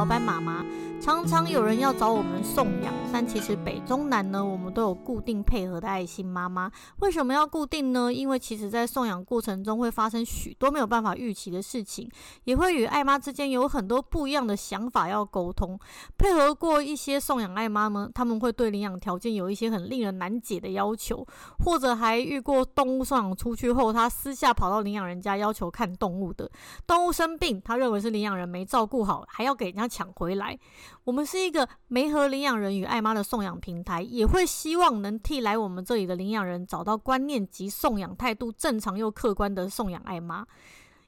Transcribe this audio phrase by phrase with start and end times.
[0.00, 0.64] 老板妈妈。
[0.98, 6.70] 常常有人要找我们送养，但其实北中南呢，我们都有固定配合的爱心妈妈。
[7.00, 8.12] 为什么要固定呢？
[8.12, 12.08] 因为其实在送养过程中会发生许多没有办法预期的事情，
[12.44, 15.78] 也会与爱妈之间有很多不一样的想法要沟通。
[16.16, 21.26] 配合过一些送养爱妈们，他们会对领养条件有一些很令人难解的要求，
[21.64, 26.48] 或者还遇过动物送养出去后，他私下跑到领养人家要求看动物的，
[26.86, 30.56] 动物生病，他认为是领养人没照顾好，还要给人家抢回来。
[31.04, 40.46] 我们是一个没和领养人与爱妈的送养平台，也会希望能替来我们这里的领养人找到观念及送养态度正常又客观的送养爱妈。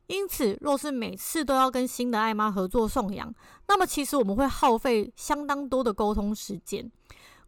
[0.09, 3.33] 因此，若是每次都要跟新的爱妈合作送养，
[3.69, 6.91] 那么其实我们会耗费相当多的沟通时间。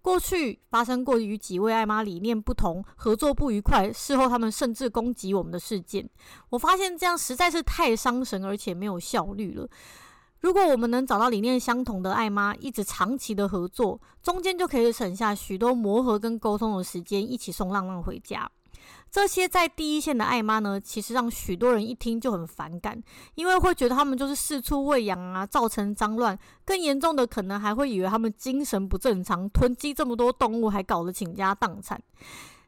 [0.00, 6.08] 过去发生过与几位爱妈理念不同、合作不愉快，事后他们甚至攻击我们的事件，
[6.50, 9.66] 我发现这样实在是太伤神，而且没有效率了。
[10.44, 18.46] 如果我们能找到理念相同的爱妈，一直长期的合作，中间就可以省下许多磨合跟沟通的时间，一起送浪浪回家。
[19.10, 23.02] 这些在第一线的爱妈呢，其实让许多人一听就很反感，
[23.36, 26.38] 因为会觉得他们就是四处喂养啊，造成脏乱。
[26.62, 31.98] 更严重的，可能还会以为他们精神不正常，囤积这么多动物，还搞得倾家荡产。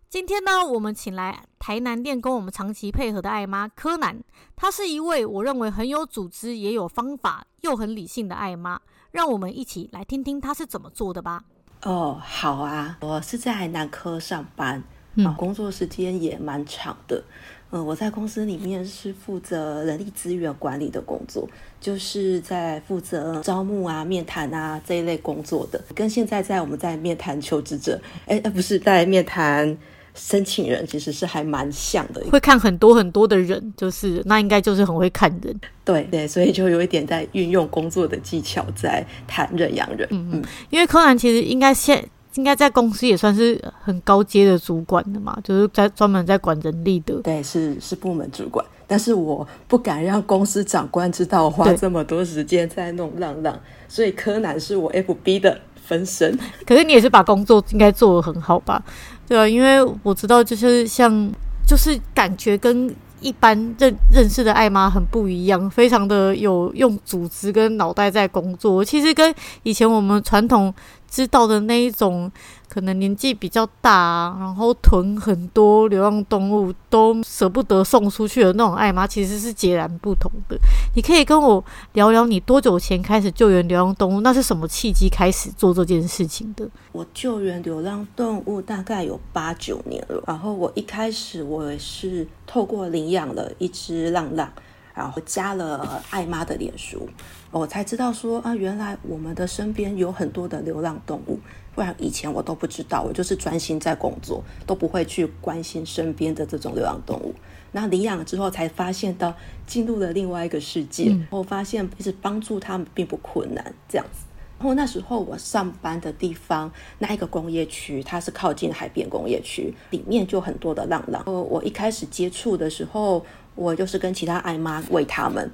[0.09, 4.17] 今天呢，我们请来台南店跟我们长期配合的艾妈柯南，
[4.55, 8.81] 她是一位我认为很有组织、也有方法又很理性的艾妈。
[9.11, 11.43] 让我们一起来听听她是怎么做的吧。
[11.83, 14.83] 哦，好啊，我是在南科上班，
[15.17, 17.23] 嗯，工作时间也蛮长的。
[17.71, 21.49] 嗯，我在公司里面是负责人力资源管理的工作，
[21.81, 29.77] 就是在负责招募啊、面谈啊这一类工作的，跟现在在我们在面谈求职者，哎，不是在面谈。
[30.17, 35.55] 申请人其实是还蛮像的，会看很多很多的人，就是那应该就是很会看人，
[35.85, 40.09] 对对，所以就有一点在运用工作的技巧在谈认养人。
[40.11, 42.03] 嗯嗯，因为柯南其实应该现
[42.35, 47.15] 应该在公司也算是很高阶的主管的嘛，就是在专门在管人力的。
[47.23, 56.39] 对，是是部门主管，但是我不敢让公司长官知道我花这么多时间在弄浪浪，所以柯南是我 FB 的分身。
[56.67, 58.85] 可是你也是把工作应该做得很好吧？
[59.29, 61.31] 对啊，因为我知道，就是像，
[61.67, 68.85] 就是感觉跟一般认认识的艾玛很不一样，非常的有用组织跟脑袋在工作。
[68.85, 70.73] 其实跟以前我们传统
[71.09, 72.31] 知道的那一种。
[72.69, 80.59] 可能年纪比较大，然后囤很多流浪动物都舍不得送出去的那种爱妈，其实是截然不同的。
[80.95, 81.65] 你可以跟我
[81.95, 84.21] 聊聊你多久前开始救援流浪动物？
[84.21, 86.69] 那是什么契机开始做这件事情的？
[86.93, 90.23] 我救援流浪动物大概有八九年了。
[90.27, 94.53] 然后我一开始我也是透过领养了一只浪浪，
[94.97, 97.07] 然后加了爱妈的脸书，
[97.51, 101.39] 我才知道说啊，原来我们的身边有很多的流浪动物。
[101.75, 107.35] 不然以前我都不知道，我就是专心在工作，都不会去关心身边的这种流浪动物。
[107.73, 109.35] 那领养了之后，才发现到
[109.67, 114.25] 进入了另外一个世界，嗯、我发现其实帮助他们并不困难，这样子。
[114.59, 121.23] 然后那时候我上班的地方那一个工业区，它是靠近海边工业区，里面就很多的浪浪。
[121.27, 123.23] 我一开始接触的时候，
[123.57, 125.51] 我就是跟其他爱妈喂他们，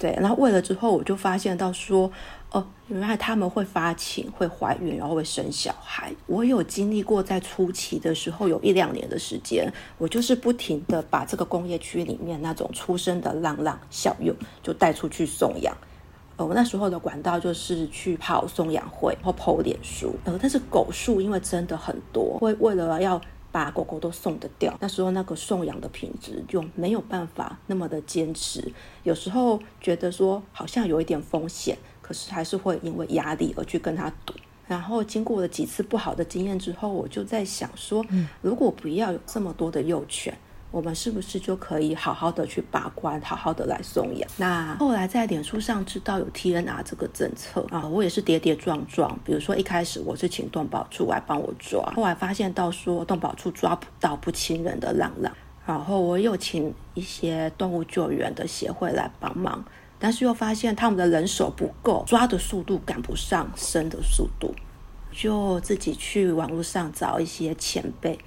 [0.00, 2.10] 对，然后喂了之后，我就发现到说。
[2.54, 6.12] 哦，原来他们会发情、会怀孕，然后会生小孩。
[6.26, 15.74] 我有经历过，在初期的时候，有一两年的时间，我就是不停的把这个工业区里面那种出生的浪浪小幼就带出去送养。
[16.36, 20.14] 呃，我那时候的管道就是去跑送养会，然后 po 脸书。
[20.24, 23.18] 呃，但是狗数因为真的很多，会为了要
[23.52, 28.72] 把狗狗都送得掉，那时候那个送养的品质就没有办法那么的坚持。
[29.04, 31.78] 有时候觉得说好像有一点风险。
[32.02, 34.34] 可是还是会因为压力而去跟他赌，
[34.66, 38.04] 然后经过了几次不好的经验之后，我就在想说，
[38.42, 40.36] 如果不要有这么多的幼犬，
[40.72, 44.28] 我们是不是就可以好好的去把关，好好的来送养？
[44.38, 49.16] 那后来在脸书上知道有 TNR 这个政策啊，我也是跌跌撞撞。
[49.22, 55.30] 比如说一开始我是请动保处来帮我抓，后来发现到说动保处抓不到不亲人的浪浪，
[55.66, 59.62] 然后我又请一些动物救援的协会来帮忙。
[59.98, 64.52] 但是又发现他们的人手不够，抓的速度赶不上生的速度，
[65.12, 68.18] 就自己去网络上找一些前辈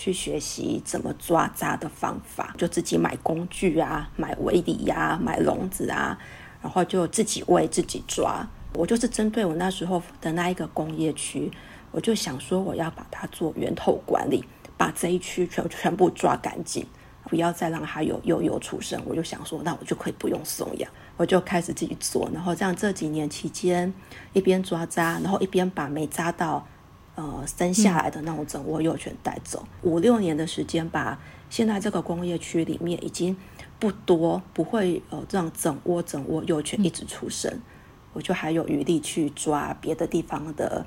[0.00, 6.18] 去学习怎么抓扎的方法，就自己买工具啊，买围篱呀，买笼子啊，
[6.62, 8.48] 然后就自己喂自己抓。
[8.72, 11.52] 我就是针对我那时候的那一个工业区，
[11.90, 14.42] 我就想说我要把它做源头管理，
[14.78, 16.86] 把这一区全全部抓干净。
[17.24, 19.00] 不要再让它有幼幼出生。
[19.04, 22.28] 我就想说，那我就可以不用送养，我就开始自己做。
[22.32, 23.92] 然后这样这几年期间，
[24.32, 26.66] 一边抓渣，然后一边把没扎到
[27.20, 29.62] 呃生下来的那种整窝幼犬带走。
[29.82, 31.20] 五六年的时间，把
[31.50, 33.36] 现在这个工业区里面已经
[33.78, 37.60] 不多，不会呃这样整窝整窝幼犬一直出生。
[38.12, 40.84] 我就还有余力去抓别的地方的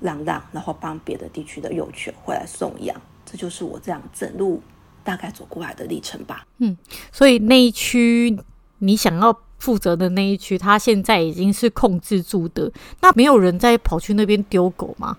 [0.00, 4.62] 浪浪，然后帮别的地区的幼犬回来送养，这就是我这样整路
[5.02, 6.46] 大概走过来的历程吧。
[6.58, 6.76] 嗯，
[7.12, 8.38] 所以那一区
[8.78, 15.18] 你想要负责的那一区，它现在已经是控制住的，那没有人再跑去那边丢狗吗？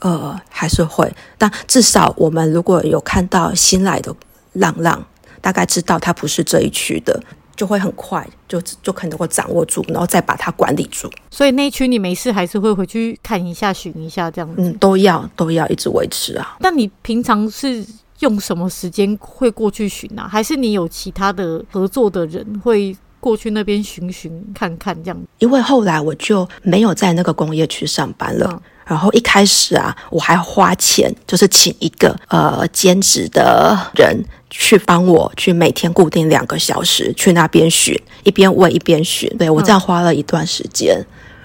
[0.00, 4.14] 呃，还是会，但至少我们如果有看到新来的
[4.54, 5.04] 浪浪，
[5.40, 7.20] 大概知道他不是这一区的。
[7.58, 11.10] 就会很快，就就可能会掌握住，然后再把它管理住。
[11.28, 14.62] 所以那一区你没事还是会回去看一下、寻一下这样子。
[14.62, 16.56] 嗯，都要都要一直维持啊。
[16.60, 17.84] 那你平常是
[18.20, 20.28] 用什么时间会过去巡啊？
[20.30, 25.20] 还是你有其他的合作的人会过去那边寻寻看看这样？
[25.40, 28.48] 因为后来我就没有在那个工业区上班了。
[28.52, 37.94] 嗯然后一开始啊，我还花钱，就是请一个呃兼职的人去帮我去每天固定两个小时去那边巡，
[38.24, 39.28] 一边喂一边巡。
[39.36, 40.96] 对，我这样花了一段时间。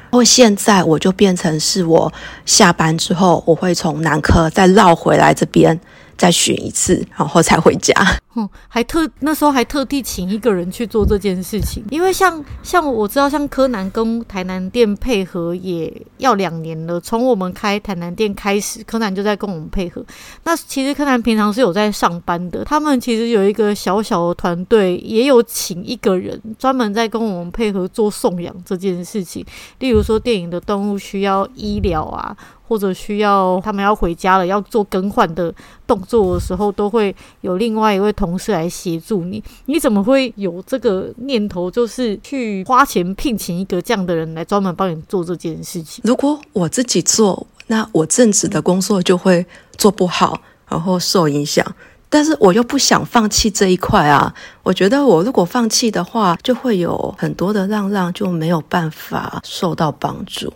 [0.10, 2.12] 然后现在我就变成是我
[2.46, 5.78] 下班之后，我会从南科再绕回来这边。
[6.24, 7.94] 再巡一次，然后才回家。
[8.36, 16.98] 嗯， 还特那时候还特地请一个人去做这件事情，因为像像我知道，像柯南跟台南店配合也要两年了。
[16.98, 20.02] 从我们开台南店开始，柯南就在跟我们配合。
[20.46, 29.46] 那其实柯南平常是有在上班的，他们其实有一个小小的团队，也有请一个人专门在跟我们配合做送养这件事情。
[29.80, 32.34] 例如说，电影的动物需要医疗啊。
[32.68, 35.54] 或者需要他们要回家了，要做更换的
[35.86, 39.44] 动作的时候，都会有另外一位同事来协助你。
[39.66, 46.02] 你怎么会有这个念头，就是去花钱聘请一个这样的人来专门帮你做这件事情？
[46.06, 49.46] 如果我自己做，那我正职的工作就会
[49.78, 51.66] 做不好，然后受影响。
[52.10, 54.32] 但是我又不想放弃这一块啊！
[54.62, 60.54] 我觉得我如果放弃的话，就会有很多的浪浪就没有办法受到帮助。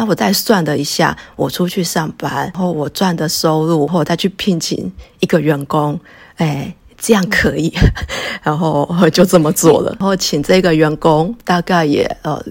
[0.00, 6.00] 那我再算了一下，我出去上班，然后我赚的收入，或者再去聘请一个员工，
[6.36, 7.70] 哎，这样可以，
[8.42, 9.94] 然后就这么做了。
[10.00, 12.42] 然后请这个员工大概也呃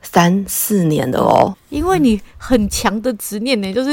[0.00, 1.54] 三四年了哦。
[1.68, 3.90] 因为你很强的执念呢，就是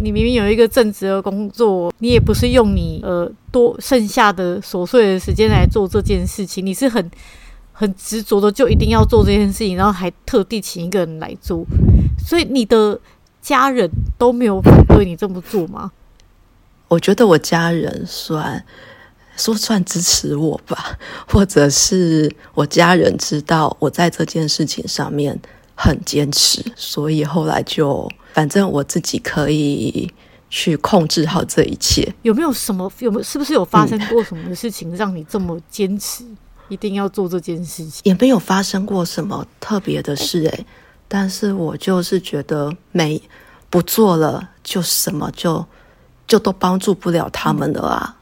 [0.00, 7.10] 你明明有一个正职的工作，你也不是用你呃多剩下的琐碎的时间来做这件事情，你是很
[7.78, 11.62] 很执着的，就一定要做这件事情，然后还特地请一个人来做。
[12.18, 12.98] 所以你的
[13.42, 15.92] 家人都没有反对你这么做吗？
[16.88, 18.64] 我觉得我家人算
[19.36, 20.96] 说算支持我吧，
[21.28, 25.38] 或者是我家人知道我在这件事情上面
[25.74, 30.10] 很坚持，所以后来就反正我自己可以
[30.48, 32.10] 去控制好这一切。
[32.22, 32.90] 有没有什么？
[33.00, 33.22] 有没有？
[33.22, 36.24] 是不是有发生过什么事情让你这么坚持，
[36.68, 38.02] 一定要做这件事情？
[38.04, 40.66] 也没有发生过什么特别的事诶、欸。
[41.08, 43.22] 但是我就是觉得没
[43.70, 45.64] 不做了，就什么就
[46.26, 48.16] 就都帮助不了他们了啊。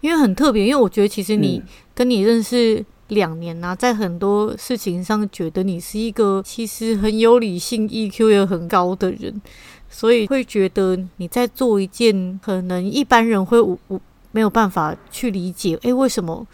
[0.00, 1.62] 因为很特别，因为我觉得其实你
[1.94, 9.40] 跟你认识两年呐、啊，在很多事情上觉得你是一个其实很有理性、EQ 也很高的人，
[9.88, 14.00] 所以会觉得你在做一件可能一般人会无无
[14.32, 16.46] 没有办法去理解，诶，为什么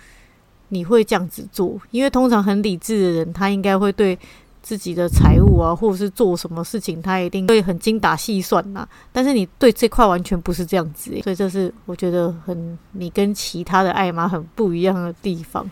[0.68, 1.80] 你会这样子做？
[1.90, 4.18] 因为通常很理智的人，他应该会对。
[4.62, 8.84] 自己的财务啊，或者是做什么事情，他一定会很精打细算呐。
[9.12, 15.64] 但是你对这块完全不是这样子，所以这是我觉得很你跟其他的爱妈很不一样的地方，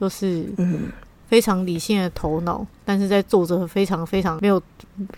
[0.00, 0.84] 就是嗯。
[1.28, 4.62] 非常理性的头脑，但是在做着非常非常没有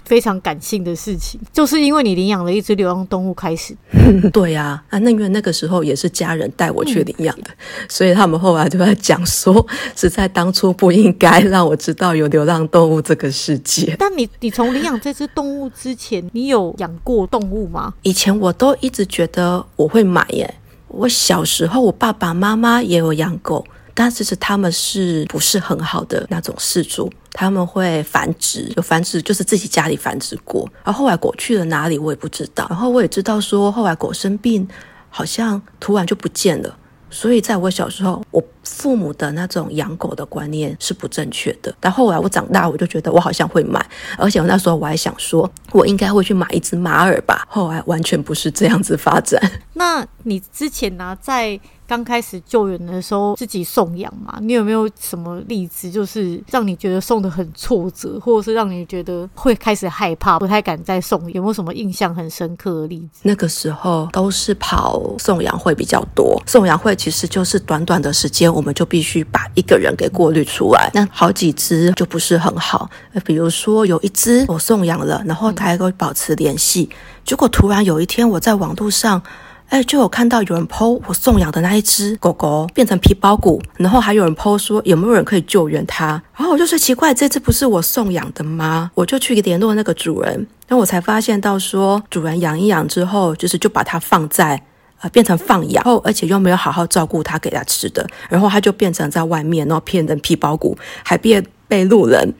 [0.04, 3.76] 非常感性的事情，就是因为你领养了一只流浪动物开始。
[4.32, 13.94] 对呀，啊，那因为那个时候也是家人带我去领养的，嗯，所以他们后来就在讲说，是在当初不应该让我知道有流浪动物这个世界。
[13.98, 17.92] 但你你从领养这只动物之前，你有养过动物吗？
[18.02, 20.54] 以前我都一直觉得我会买耶。
[20.88, 23.62] 我小时候，我爸爸妈妈也有养狗。
[23.98, 27.10] 但其实他们是不是很好的那种事主？
[27.32, 30.68] 他们会繁殖，有繁殖就是自己家里繁殖过。
[30.84, 32.64] 然后后来狗去了哪里，我也不知道。
[32.70, 34.68] 然后我也知道说，后来狗生病，
[35.10, 36.78] 好像突然就不见了。
[37.10, 41.74] 所以在我小时候，我父母的那种养狗的观念是不正确的。
[41.80, 43.84] 但后来我长大，我就觉得我好像会买，
[44.16, 47.44] 而且我那时候我还想说，我应该会去买一只马尔吧。
[47.48, 49.42] 后来完全不是这样子发展。
[49.74, 51.58] 那你之前呢、啊，在
[51.88, 61.18] 刚开始救援的时候自己送养嘛，你有没有什么例子，就是让你觉得送得很挫折，或者是让你觉得会开始害怕，不太敢再送？
[61.32, 63.20] 有没有什么印象很深刻的例子？
[63.22, 72.90] 那个时候都是跑送养会比较多，送养会其实就是短短的时间，我们就必须把一个人给过滤出来，那好几只就不是很好。
[73.24, 76.90] 比如说有一只我送养了，然后他还会保持联系，
[77.24, 79.22] 结果突然有一天我在网络上。
[79.68, 88.90] 哎，就有看到有人剖我送养的那一只狗狗变成皮包骨，然后还有人剖说有没有人可以救援它，然后我就说奇怪，这只不是我送养的吗？
[88.94, 90.32] 我就去联络那个主人，
[90.66, 94.62] 然后我才发现到说主人养一养之后，就是就把它放在
[95.00, 102.32] 呃变成放养，后而且又没有好好照顾它给它吃的，然后它就变成在外面，然后骗人皮包骨，还变被路人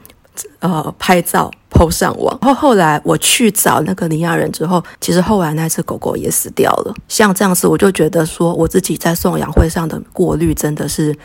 [0.59, 1.51] 呃拍照。
[1.71, 6.93] PO 上网，然后后来我去找那个领养人之后，其实后来那只狗狗也死掉了。
[7.07, 11.15] 像这样子，我就觉得说，我自己在送养会上的过滤真的是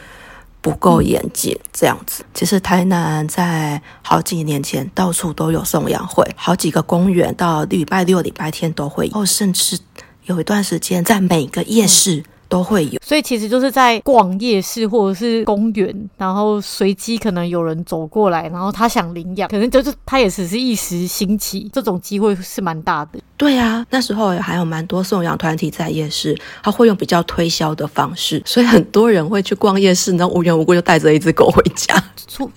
[0.60, 1.58] 不够严谨。
[1.72, 9.78] 这样子，其实台南在好几年前到处都有送养会，好几个公园到礼拜六、礼拜天都会有，甚至
[10.26, 12.22] 有一段时间在每个夜市。
[12.54, 23.18] 嗯都会有，所以其实就是在逛夜市或者是公园，然后随机可能有人走过来，然后他想领养，可能就是他也只是一时兴起，这种机会是蛮大的。
[23.36, 32.00] 对啊，那时候还有蛮多送养团体在夜市，他会用比较推销的方式，所以很多人会去逛夜市，然后无缘无故就带着一只狗回家。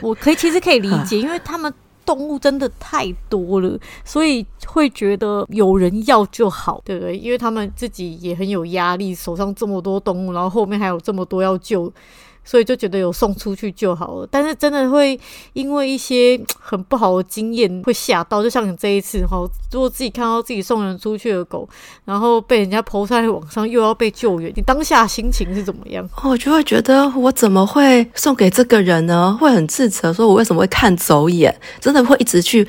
[0.02, 1.74] 我可以其实可以理解，因为他们。
[2.08, 7.18] 动物真的太多了，所以会觉得有人要就好，对不对？
[7.18, 11.92] 因为他们自己也很有压力，手上这么多动物，然后后面还有这么多要救。
[12.48, 15.20] 所以就觉得有送出去就好了，但是真的会
[15.52, 19.38] 因为一些 很不好的经验会吓到，就像你这一次哈，
[19.70, 21.68] 如果自己看到自己送人出去的狗，
[22.06, 26.08] 然后被人家抛在网上，又要被救援，你当下心情是怎么样？
[26.24, 29.38] 我就会觉得我怎么会送给这个人呢？
[29.38, 31.54] 会很自责，说我为什么会看走眼？
[31.82, 32.66] 真的会一直去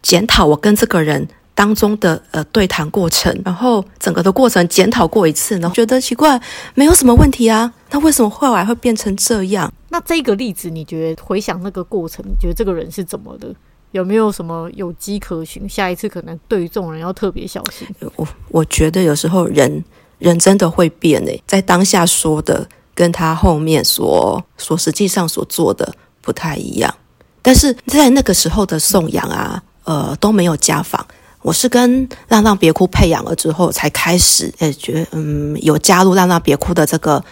[0.00, 1.28] 检讨我跟这个人。
[1.58, 6.40] 当中的呃对谈过程，然后整个的过程检讨过一次，然后觉得奇怪，
[6.76, 9.72] 没有什么问题啊，那为什么后来会变成这样？
[9.88, 13.52] 那这个例子，你觉得回想那个过程，你觉得这个人是怎么的？
[13.90, 15.68] 有没有什么有迹可循？
[15.68, 17.88] 下一次可能对于这种人要特别小心。
[18.14, 19.84] 我我觉得有时候人
[20.20, 26.94] 人真的会变诶，在当下说的跟他后面所所实际上所做的不太一样，
[27.42, 31.04] 但是在那个时候的送养啊，呃都没有家访。
[31.48, 37.24] 我是跟浪浪别哭配养了之后，才开始诶觉得嗯有加入浪浪别哭的这个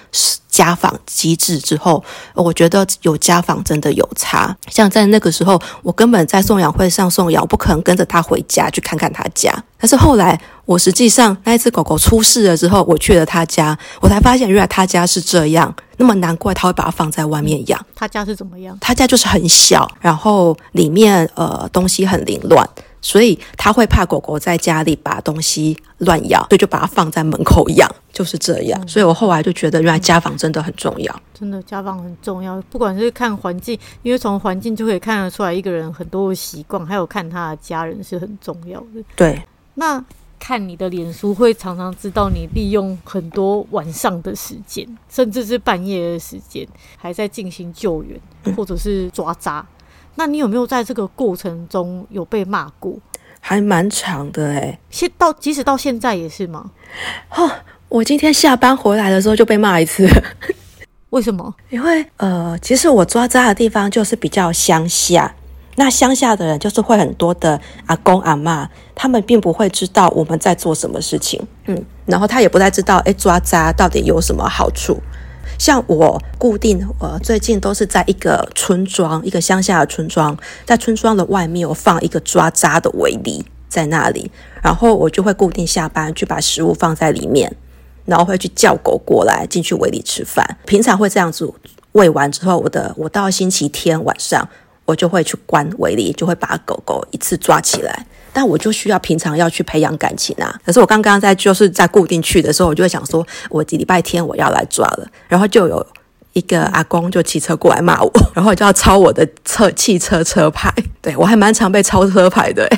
[0.49, 4.57] 家访机制之后，我觉得有家访真的有差。
[4.71, 9.53] 像在那个时候，我根本在送养会上送养，我不可能跟着他回家去看看他家。
[9.77, 15.75] 但是后来，我实际上那一只狗狗出事了之后，我去了他家，我才发现原来他家是这样。
[15.99, 17.87] 那么难怪他会把它放在外面养。
[17.95, 18.79] 他家是怎么样？
[18.81, 22.67] 他家就是很小，然后里面呃东西很凌乱。
[23.01, 28.81] 所以他会怕狗狗在家里把东西乱咬，所以就把它放在门口养，就是这样。
[28.83, 31.23] 嗯、所以我后来就觉得，原来家访真的很重要。
[31.33, 39.03] 真的，家访很重要，不管是看环境，因为从环境就可以看得出来一个人很多的习惯，还有看他的家人是很重要的。
[39.15, 39.41] 对，
[39.75, 40.03] 那
[40.39, 48.21] 看你的脸书会常常知道你利用很多晚上的时间，甚至是半夜的时间，还在进行救援
[48.55, 49.67] 或者是抓渣。
[50.17, 52.95] 嗯那你有没有在这个过程中有被骂过？
[53.41, 56.71] 还蛮长的诶，现到即使到现在也是吗？
[57.37, 57.49] 哦，
[57.89, 60.09] 我今天下班回来的时候就被骂一次。
[61.11, 61.55] 为什么？
[61.71, 65.33] 因为呃，其实我抓渣的地方就是比较乡下，
[65.77, 74.99] 那乡下的人就是会很多的阿公阿嬷，他们并不会知道我们在做什么事情，嗯，然后他也不太知道，诶，抓渣到底有什么好处。
[75.59, 84.31] 像我固定，呃，最近都是在一个村庄，一个乡下的村庄，在村庄的外面，我放一个抓渣的围篱在那里，
[84.63, 87.55] 然后我就会固定下班去把食物放在里面，
[88.05, 90.59] 然后会去叫狗过来进去围篱吃饭。
[90.67, 91.51] 平常会这样子
[91.93, 94.47] 喂完之后，我的我到星期天晚上，
[94.87, 98.07] 我就会去关围篱，就会把狗狗一次抓起来。
[98.33, 100.55] 但我就需要平常要去培养感情啊。
[100.65, 105.87] 可是我刚刚在就是在固定去的时候，我就会想说，我礼拜天我要来抓了，然后就有
[106.35, 110.71] 一个阿公就骑车过来骂我， 然后就要抄我的车汽车车牌。
[111.01, 112.69] 对，我还蛮常被抄车牌的，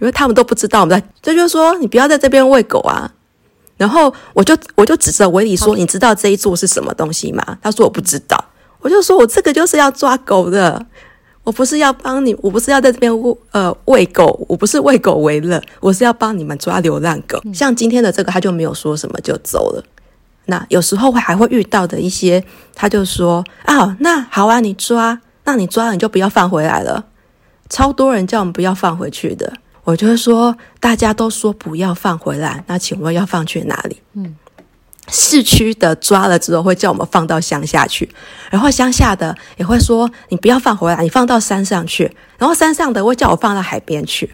[0.00, 3.08] 因为他们都不知道我们在，这就是说你不要在这边喂狗啊。
[3.76, 7.58] 然后我就我就指着围篱说，你知道这一座是什么东西吗？
[7.62, 8.44] 他说我不知道，
[8.80, 10.84] 我就说我这个就是要抓狗的。
[11.48, 17.40] 我不是要帮你，我不是要在这边喂呃喂狗，我不是喂狗为乐，我是要帮你们抓流浪狗。
[17.46, 19.82] 嗯、像今天的这个，他就没有说什么就走了。
[20.44, 27.06] 那有时候会还会遇到的一些，他就说啊，那好啊，你抓，那你抓了你就不要放回来了。
[27.70, 29.50] 超多人叫我们不要放回去的，
[29.84, 33.96] 我就会说，大家都说不要放回来，那请问要放去哪里？
[34.12, 34.36] 嗯，
[35.10, 38.08] 市区的抓了之后会叫我们放到乡下去，
[38.50, 44.30] 然后乡下的也会说你不要放回来，你放到山上去，然后山上的会叫我放到海边去，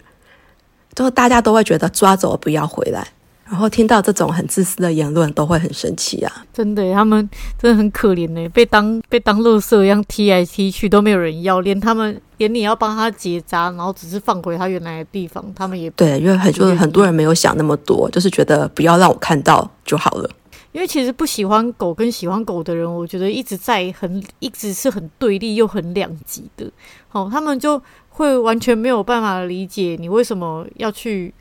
[0.95, 3.07] 就大家都会觉得抓走了不要回来。
[3.47, 6.33] 然后听到这种很自私的言论，都会很生气啊！
[6.51, 7.29] 真的，他们
[7.61, 20.31] 真的很可怜呢，被当被当垃圾一样踢来踢去，都没有人要，连他们连你要帮他结扎，然后只是放回他原来的地方，他们也对，因为很多很多人没有想那么多，就是觉得不要让我看到就好了。
[20.75, 26.71] 因为其实不喜欢狗跟喜欢狗的人，我觉得一直在很一直是很对立又很两极的。
[27.09, 31.33] 好，他们就会完全没有办法理解你为什么要去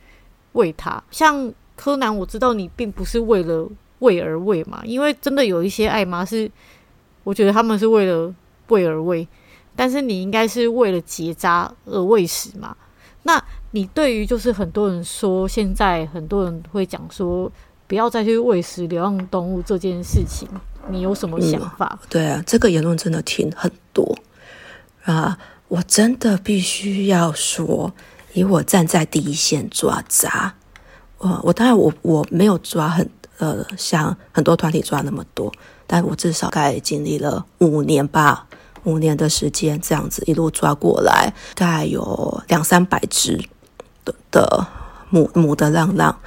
[0.54, 1.54] 喂它，像。
[1.76, 6.50] 柯南，我知道你并不是为了喂而喂嘛，因为真的有一些爱妈是，
[7.24, 8.34] 我觉得他们是为了
[8.68, 9.28] 喂而喂，
[9.76, 12.78] 但是你应该是为了结扎而喂食嘛。
[13.24, 17.52] 那你对于就是很多人说，现在很多人会讲说
[17.88, 20.48] 不要再去喂食流浪动物这件事情，
[20.90, 22.00] 你有什么想法？
[22.02, 24.18] 嗯，对啊，这个言论真的听很多
[25.04, 25.38] 啊，
[25.68, 27.94] 我真的必须要说，
[28.34, 30.56] 以我站在第一线抓杂，
[31.18, 35.52] 我，我当然我我没有抓很呃像很多团体抓那么多，
[35.86, 38.48] 但我至少大概经历了五年吧，
[38.84, 43.38] 五年的时间这样子一路抓过来，大概有两三百只
[44.06, 44.68] 的的
[45.10, 46.18] 母母的浪浪，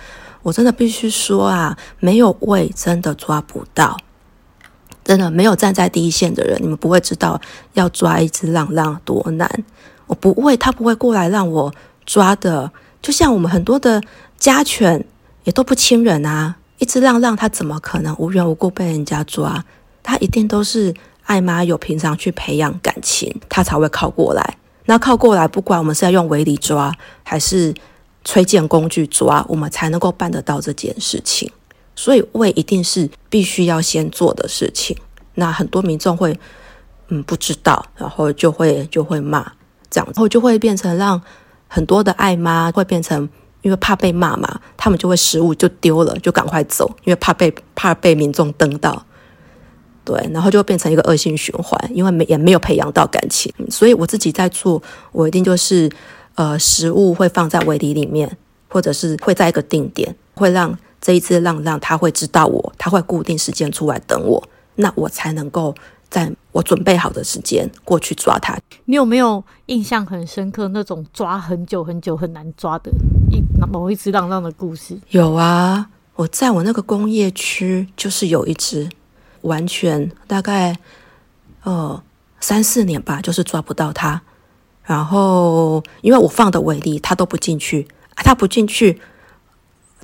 [0.47, 3.97] 我真的必须说啊，没有喂真的抓不到，
[5.03, 7.41] 真的没有站在第一线的人，你们不会知道
[7.73, 9.51] 要抓一只浪浪多难。
[10.07, 12.71] 我不会，他不会过来让我抓的，
[13.03, 14.01] 就像我们很多的。
[14.39, 15.03] 家犬
[15.45, 19.65] 也都不亲人啊，一只浪浪它怎么可能无缘无故被人家抓？
[20.03, 20.95] 它一定都是
[21.25, 24.59] 爱妈有平常去培养感情，它才会靠过来。
[24.85, 26.93] 那靠过来，不管我们是要用围篱抓，
[27.23, 27.73] 还是
[28.27, 31.51] 崔健工具抓，我们才能够办得到这件事情。
[31.95, 34.95] 所以喂一定是必须要先做的事情。
[35.37, 36.39] 那很多民众会
[37.09, 39.51] 嗯不知道，然后就会就会骂，
[39.89, 41.19] 这样然后就会变成让
[41.67, 43.27] 很多的爱妈会变成。
[43.63, 49.05] 因为怕被骂嘛，他们就会食物就丢了，就赶快走，因为怕被怕被民众登到，
[50.05, 55.91] 对，然后就会变成一个恶性循环，因为没也没有培养到感情，所以我自己在做，我一定就是
[56.37, 65.75] 呃，食物会放在围篱里面，或者是会在一个定点，会让这一只浪浪它会知道我，它会固定时间出来等我，那我才能够。
[66.09, 68.57] 在我准备好的时间过去抓它。
[68.85, 72.91] 你有没有印象很深刻那种抓很久很久很难抓的
[73.29, 74.97] 一某一只浪浪的故事？
[75.11, 78.89] 有啊，我在我那个工业区就是有一只，
[79.43, 80.79] 完全大概
[81.65, 82.01] 呃
[82.39, 84.23] 三四年吧，就是抓不到它。
[84.87, 89.01] 然后因为我放的围篱，它都不进去，它不进去，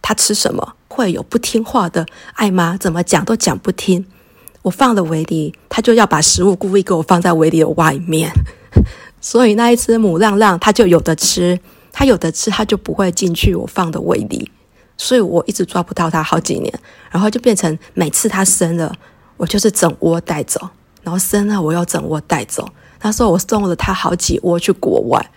[0.02, 0.74] 它吃什么？
[0.88, 4.04] 会有不听话的爱妈，怎么讲都讲不听。
[4.62, 8.30] 我放了围篱，它就要把食物故意给我放在围篱的外面，
[9.20, 11.58] 所以那一只母浪浪它就有的吃，
[11.90, 14.50] 它有的吃，它就不会进去我放的围篱，
[14.96, 16.72] 所以我一直抓不到它好几年，
[17.10, 18.94] 然后就变成每次它生了，
[19.36, 20.60] 我就是整窝带走，
[21.02, 22.68] 然后生了我又整窝带走，
[23.02, 25.30] 那时候我送了他好几窝去国外，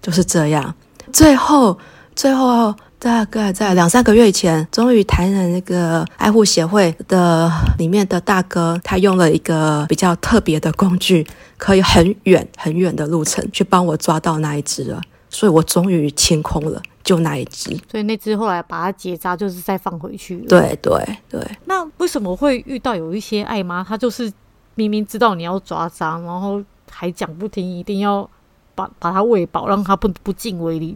[0.00, 0.74] 就是这样，
[1.12, 1.76] 最后
[2.14, 2.74] 最后。
[3.02, 17.74] 大概在两三个月以前，终于台南那个爱护协会的里面的大哥，他用了一个比较特别的工具，可以很远很远的路程去帮我抓到那一只了，所以我终于清空了，就那一只。
[17.90, 20.44] 所以那只后来把它结扎，就是再放回去了。
[20.46, 21.40] 对对对。
[21.64, 24.30] 那为什么会遇到有一些爱妈，她就是
[24.74, 26.62] 明明知道你要抓扎，然后
[27.00, 28.28] 还讲不听，一定要
[28.74, 30.94] 把把它喂饱，让它不不进围里？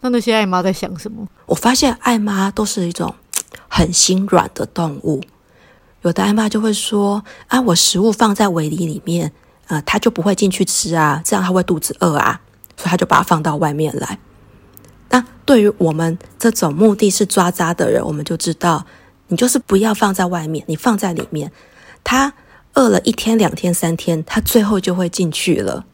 [0.00, 1.24] 那那些爱妈在想什么？
[1.46, 3.14] 我发现爱妈都是一种
[3.68, 5.22] 很心软的动物。
[6.02, 9.32] 有的爱妈就会说：“啊，我食物放在围篱里面，
[9.68, 12.40] 呃，它就不会进去吃啊，这样它会肚子饿啊，
[12.76, 14.18] 所以它就把它放到外面来。”
[15.10, 18.84] 那对于我们这种目的是抓扎的人，我们就知道，
[19.28, 21.52] 你就是不要放在外面，你放在里面，
[22.02, 22.34] 它
[22.78, 25.84] 饿了一天、两天、三天，它最后就会进去了。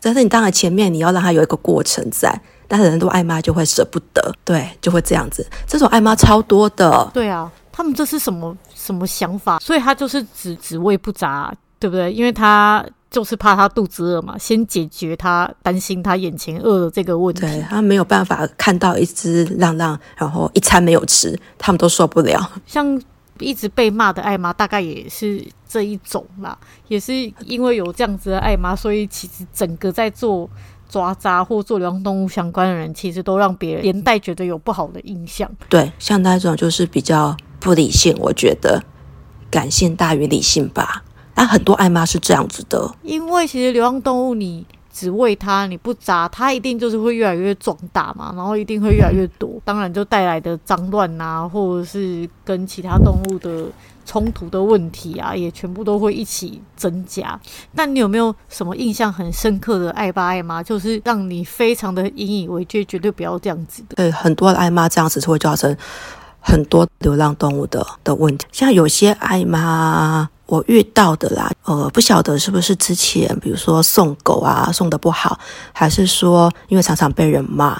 [0.00, 2.40] 但是你当然前面你要让它有一个过程在。
[2.70, 5.44] 但是很多爱妈就会舍不得，对，就会这样子。
[5.66, 9.58] 这种爱妈超多的，对啊，他们这是什么什么想法？
[9.58, 12.12] 所以他就是只只喂不杂，对不对？
[12.12, 17.40] 因为他就是怕他肚子饿嘛，先解决他担心他眼前饿的这个问题。
[17.40, 22.50] 对，他没有办法看到一只浪浪，然后一餐没有吃，他们都受不了。
[22.66, 23.00] 像
[23.40, 26.56] 一直被骂的艾妈，大概也是这一种啦。
[26.88, 27.12] 也是
[27.44, 30.48] 因为有这样子的艾妈，所以其实整个在做
[30.88, 35.50] 抓扎或做流浪动物相关的人，其实都让别人连带觉得有不好的印象。
[35.68, 38.82] 对，像那种就是比较不理性，我觉得
[39.50, 41.04] 感性大于理性吧。
[41.34, 44.66] 那很多艾妈是这样子的，因为其实流浪动物你
[44.98, 53.66] 只喂它，你不扎它，一定就是会越来越壮大嘛，然后一定会越来越多，当然就带来的脏乱啊，或者是跟其他动物的
[54.04, 57.38] 冲突的问题啊，也全部都会一起增加。
[57.72, 63.94] 那你有没有什么印象很深刻的爱爸爱妈，就是让你非常的引以为戒，绝对不要这样子的？
[63.94, 65.76] 对，很多的爱妈这样子是会造成
[66.40, 70.28] 很多流浪动物的的问题，像有些爱妈。
[70.48, 75.38] 我遇到的啦，呃，不晓得是不是之前，比如说送狗啊送的不好，
[75.74, 77.78] 还是说因为常常被人骂，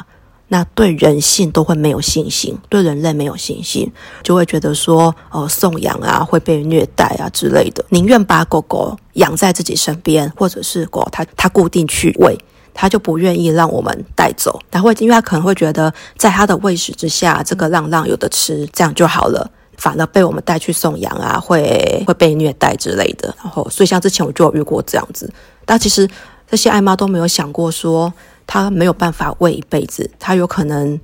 [0.48, 3.90] 那对人性都会没有信心，对人类没有信心，
[4.22, 12.38] 就会觉得说，呃，送养啊会被虐待啊之类的，宁愿把狗狗养在自己身边，或者是狗它它固定去喂，
[12.74, 19.50] 它就不愿意让我们带走，它会因为它可能会觉得在它的喂食之下，这个浪浪有的吃，这样就好了。
[19.78, 23.34] 反而被我们带去送养啊，会会被虐待之类的。
[23.42, 25.32] 然后，所以像之前我就有遇过这样子。
[25.64, 26.06] 但其实
[26.46, 28.12] 这些爱妈都没有想过说，
[28.46, 31.00] 他没有办法喂一辈子，他有可能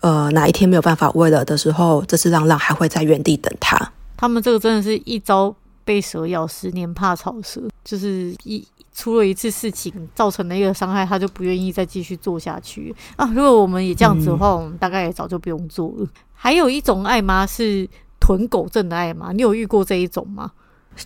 [0.00, 3.92] 呃哪一天没有办法喂了的时候，这只浪浪还会在原地等他。
[4.16, 13.26] 他们这个真的是一朝被蛇咬，十年怕草蛇，就是一出了一次事情造成了一个伤害，他就不愿意再继续做下去啊。
[13.34, 16.06] 如果我们也这样子的话，嗯、我们大概也早就不用做了。
[16.34, 20.50] 还有一种爱妈是囤狗症的爱妈，你有遇过这一种吗？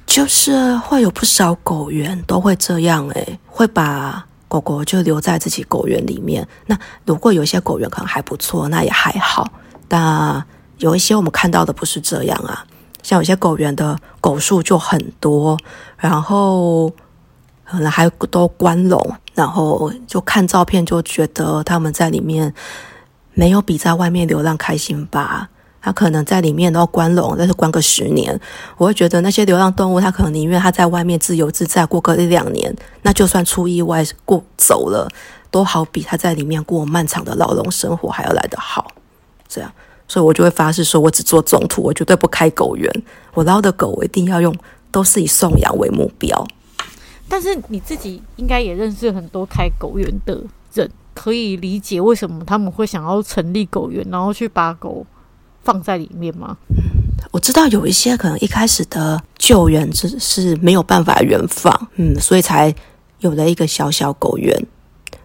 [0.07, 6.47] 就是会有不少狗园都会这样、欸，诶，会把狗狗就留在自己狗园里面。
[6.67, 9.53] 那如果有一些狗园可能还不错，那也还好。
[9.87, 10.45] 但
[10.79, 12.67] 有一些我们看到的不是这样啊，
[13.03, 15.57] 像有些狗园的狗数就很多，
[15.97, 16.91] 然后
[17.65, 22.55] 可能还都关笼，然后就看照片就觉得他们在里面。
[23.37, 25.49] 没有比在外面流浪开心吧？
[25.83, 28.39] 他可能在里面都关笼，但是关个十年，
[28.77, 32.73] 我会觉得那些流浪动物，他可能宁愿他在外面自由自在过个一两年，
[33.03, 35.09] 那就算出意外过走了，
[35.51, 38.93] 都好比他在里面过漫长的牢笼生活还要来得好。
[39.49, 39.73] 这样，
[40.07, 42.89] 所以我就会发誓说，我只做中途，我绝对不开狗园。
[43.33, 44.55] 我捞的狗，我一定要用，
[44.93, 46.47] 都是以送养为目标。
[47.29, 50.91] 但是你自己应该也认识很多开狗园的人。
[51.15, 55.07] 可以理解为什么他们会想要成立狗园，然后去把狗
[55.63, 56.57] 放在里面吗？
[57.31, 62.75] 我知道有一些可能一开始的救援只是没有办法原放，嗯，所以才
[63.21, 64.67] 有了一个小小狗园。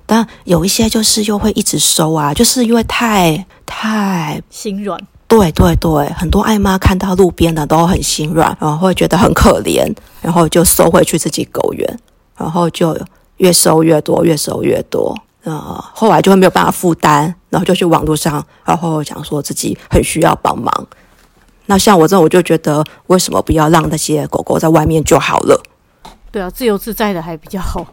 [0.06, 5.00] 但有一些就是又会一直收啊，就是因为太太心软。
[5.30, 9.88] 对对对，很多爱妈看到路边的都很心软，然后会觉得很可怜，
[10.22, 12.00] 然后就收回去自己狗园，
[12.36, 13.00] 然后就
[13.38, 15.15] 越收越多，越收越多。
[15.44, 15.54] 呃，
[15.94, 20.88] 后来就会没有办法负担，然后就去网络上，然后讲说自己很需要帮忙。
[21.68, 25.62] 那像我这种，我就觉得为什么不要让那些狗狗在外面就好了？
[26.32, 27.86] 对啊，自由自在的还比较好，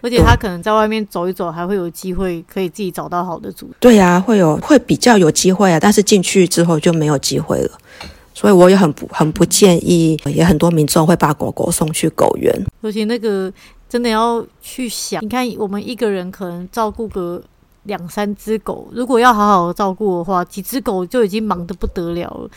[0.00, 3.74] 而且他可能在外面走一走，还会有机会可以自己找到好的主人。
[3.80, 7.70] 对呀、啊，会有会比较有机会啊，但是进去之后就没有机会了。
[8.34, 13.52] 所以我也很不很不建议，也很多民众会把狗狗送去狗园，尤其那个。
[13.90, 17.42] 真的要去想，你看我们一个人可能照顾个
[17.82, 22.48] 两三只狗，如果要好好的照顾的话，几只狗就已经忙得不得了了。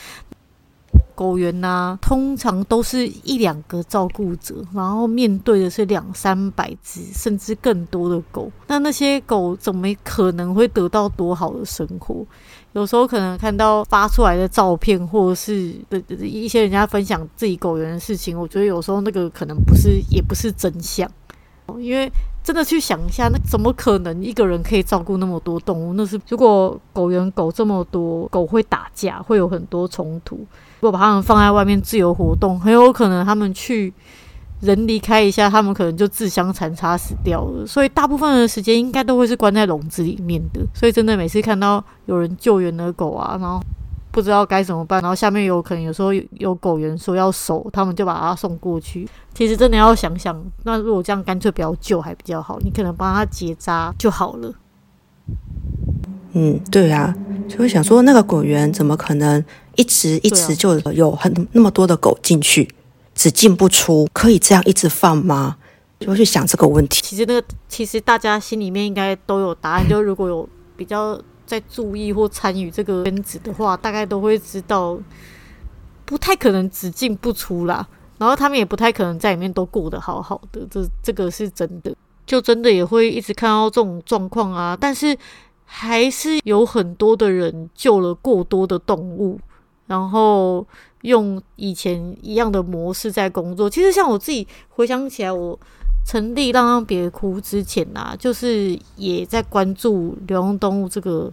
[1.15, 12.25] 狗园呐、通常都是一两个照顾者，然后面对的是两三百只甚至更多的狗，那那些狗怎么可能会得到多好的生活？
[12.73, 15.75] 有时候可能看到发出来的照片，或者是
[16.19, 21.09] 一些人家分享自己狗园的事情，我觉得有时候那个可能不是，也不是真相。
[21.79, 22.11] 因为
[22.43, 25.93] 真的去想一下，那怎么可能一个人可以照顾那么多动物？
[25.93, 30.45] 那是如果狗园狗这么多，狗会打架，会有很多冲突。
[30.83, 33.93] 如果把它们放在外面自由活动，很有可能他们去
[34.59, 37.65] 人离开一下，他们可能就自相残杀死掉了。
[37.65, 40.59] 所以大部分的时间应该都会是关在笼子里面的。
[40.73, 43.59] 所以真的每次看到有人救援的狗啊，然后。
[44.11, 49.09] 不知道该怎么办，然后下面有可能有时候有，狗员说要收，他们就把它送过去。
[49.33, 54.53] 其实真的要想想，那如果这样干脆不要救还比较好，你可能帮他结扎就好了。
[56.33, 57.11] 嗯，对啊，
[57.47, 59.43] 就会想说那个狗园怎么可能
[59.75, 62.69] 一直一直就有很那么多的狗进去，
[63.15, 65.57] 只进不出，可以这样一直放吗？
[65.99, 67.01] 就会去想这个问题。
[67.01, 71.19] 其实那个其实大家心里面应该都有答案，就如果有比较。
[71.45, 74.97] 在注意或参与这个圈子的话，大概都会知道，
[76.05, 77.85] 不不太可能只进不出啦，
[78.19, 81.91] 然后他们也不太可能在里面都过得好好的，这这个是真的，
[82.23, 84.77] 就真的也会一直看到这种状况啊。
[84.79, 85.17] 但是
[85.65, 89.39] 还是有很多的人救了过多的动物，
[89.87, 90.65] 然后
[91.01, 93.69] 用以前一样的模式在工作。
[93.69, 95.57] 其实像我自己回想起来，我
[96.05, 101.31] 成立浪浪别哭之前啊，就是也在关注流浪动物这个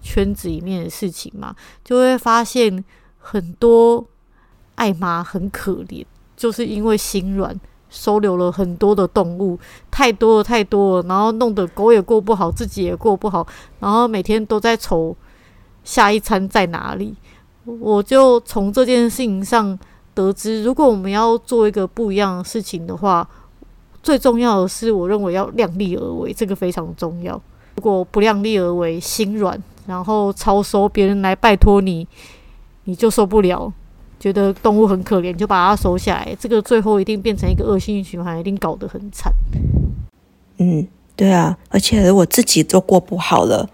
[0.00, 2.84] 圈子里面的事情嘛，就会发现。
[3.22, 4.02] 很多
[4.74, 6.02] 爱妈很可怜，
[6.38, 7.54] 就是因为心软，
[7.90, 9.58] 收留了很多的动物，
[9.90, 13.46] 太多了太多了，然后弄得狗也过不好，自己也过不好，
[13.78, 15.14] 然后每天都在愁
[15.84, 17.14] 下一餐在哪里。
[17.64, 19.78] 我就从这件事情上
[20.14, 23.28] 得知，如果我们要做一个不一样的事情的话，
[24.02, 27.40] 最重要的是，我认为要量力而为，这个非常重要。
[27.76, 32.06] 如果不量力而为，心软，然后超收别人来拜托你。
[32.84, 33.72] 你就受不了，
[34.18, 36.34] 觉得动物很可怜，就把它收下来。
[36.40, 39.32] 这个最后一定变成一个恶性循环，一定搞得很惨。
[40.56, 43.68] 嗯，对啊，而且如果自己都过不好了，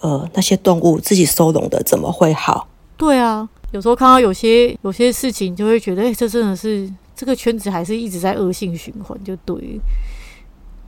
[0.00, 2.68] 呃，那些动物自己收容的怎么会好？
[2.96, 9.80] 对啊，有时候看到有些有些事情，就会觉得，哎，这真的是这个圈子还是一直在恶性循环，就对。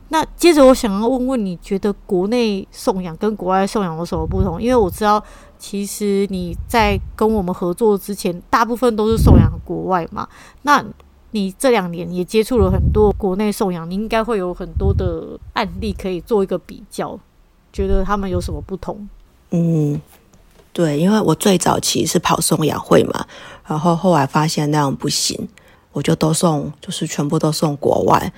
[0.08, 4.62] 那接着我想要问问，你觉得国内送养跟国外送养有什么不同？
[4.62, 5.20] 因为我知道，
[5.58, 10.28] 其实你在跟我们合作之前，大部分都是送养国外嘛。
[10.62, 10.84] 那
[11.32, 17.18] 你这两年也接触了很多国内送养，你应该会有很多的案例可以做一个比较，
[17.72, 19.08] 觉得他们有什么不同？
[19.50, 20.00] 嗯，
[20.76, 23.24] 对，因为我最早期是跑送养会嘛，
[23.66, 25.48] 然后后来发现那样不行，
[25.90, 28.30] 我就都送，就是全部都送国外。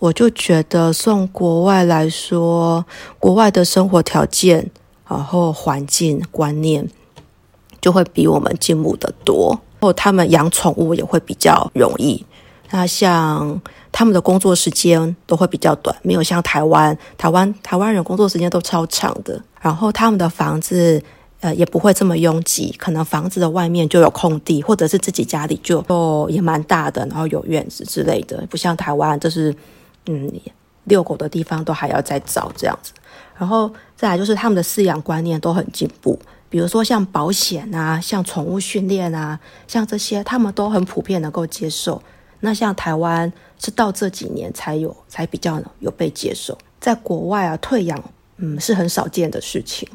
[0.00, 2.84] 我就觉得送国外来说，
[3.20, 4.68] 国外的生活条件，
[5.08, 6.84] 然后环境观念
[7.80, 12.26] 就会比我们进步得多，然后他们养宠物也会比较容易。
[12.70, 19.40] 那像他们的工作时间都会比较短，没有像台湾，台湾台湾人工作时间都超长的。
[19.60, 21.00] 然后他们的房子
[21.44, 29.54] 呃也不会这么拥挤，可能房子的外面就有空地，或者是自己家里就就也蛮大的，然后有院子之类的，不像台湾就是。
[30.06, 30.30] 嗯，
[30.84, 32.92] 遛狗的地方都还要再找这样子，
[33.38, 36.18] 然后再来就是他们的饲养观念都很进步，
[36.50, 42.02] 比如说像保险啊，像宠物训练啊，像这些他们都很普遍能够接受。
[42.40, 46.58] 那像台湾是到这几年才有，才比较有被接受。
[46.78, 47.98] 在国外啊，退养
[48.36, 49.88] 嗯是很少见的事情，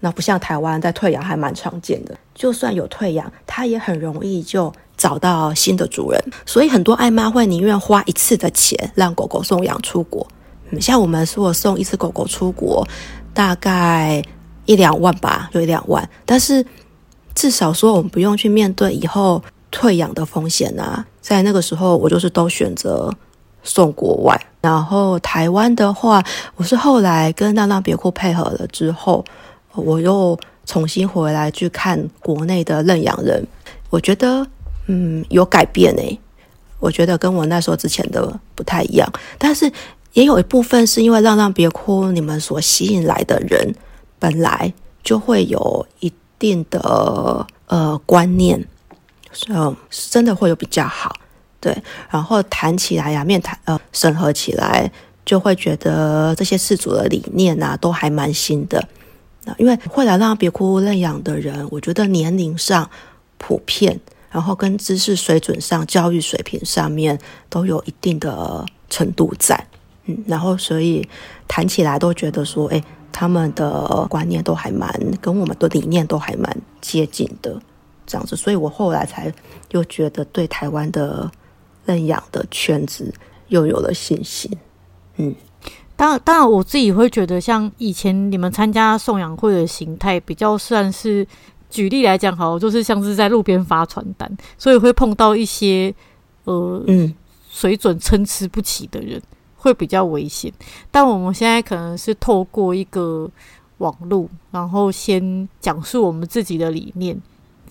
[0.00, 2.16] 那不像台湾在退养还蛮常见的。
[2.34, 4.72] 就算有退养，它也很容易就。
[5.00, 10.28] 找到新的主人，所以很多爱妈会宁愿花一次的钱让狗狗送养出国。
[10.78, 12.86] 像我们如果送一只狗狗出国，
[13.32, 14.22] 大概
[14.66, 16.06] 一两万吧，有一两万。
[16.26, 16.62] 但是
[17.34, 21.02] 至少说我们不用去面对以后退养的风险啊。
[21.22, 23.10] 在那个时候，我就是都选择
[23.62, 24.38] 送国外。
[24.60, 26.22] 然后台湾的话，
[26.56, 29.24] 我是后来跟浪浪别库配合了之后，
[29.74, 33.46] 我又重新回来去看国内的认养人，
[33.90, 34.46] 我觉得。
[34.92, 36.18] 嗯，有改变诶，
[36.80, 39.70] 我觉得跟我那时候之前的不太一样，但是
[40.14, 43.72] 也有一部分是因为浪浪别哭你们所吸引来的人
[44.18, 44.72] 本来
[45.04, 48.66] 就会有一定的呃观念，
[49.48, 51.14] 嗯，真的会有比较好，
[51.60, 51.76] 对，
[52.10, 54.90] 然后谈起来呀，面谈呃审核起来
[55.24, 58.82] 就会觉得这些事主的理念啊都还蛮新的，
[59.58, 62.88] 因为会来让别哭认养的人，我觉得年龄上
[63.38, 64.00] 普遍。
[64.32, 69.66] 然后跟知识水准上、教育水平上面都有一定的程度在，
[70.04, 71.04] 嗯，然后所以
[71.48, 74.88] 谈起来都觉得说，哎，他们的观念都还蛮
[75.20, 77.60] 跟我们的理念都还蛮接近的，
[78.06, 79.34] 这样子，所以我后来才
[79.72, 81.28] 又觉得对台湾的
[81.84, 83.12] 认养的圈子
[83.48, 84.48] 又有了信心，
[85.16, 85.34] 嗯，
[86.00, 91.26] 当然，当然我自己会觉得，像以前你们参加送养会的形态比较算是。
[91.68, 95.94] 举例来讲，好，就是像是在路边发传单，所以会碰到一些
[96.42, 97.14] 呃，嗯，
[97.48, 99.22] 水准参差不齐的人，
[99.54, 100.52] 会比较危险。
[100.90, 103.30] 但我们现在可能是透过一个
[103.78, 107.16] 网络，然后先讲述我们自己的理念，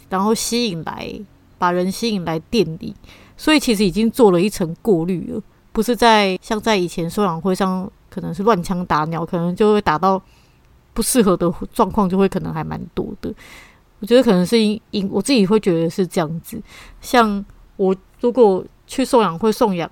[0.07, 1.13] 然后吸引来，
[1.57, 2.95] 把人吸引来店里，
[3.35, 5.41] 所以其实已经做了一层过滤了，
[5.73, 10.21] 不是在像在以前收养会上，可能是乱枪打鸟，可能就会打到
[10.93, 13.33] 不适合的状况，就会可能还蛮多的。
[13.99, 16.61] 我觉得可能是因因我自己会觉得是这样子，
[17.01, 17.43] 像
[17.75, 19.89] 我如果去送养会送养，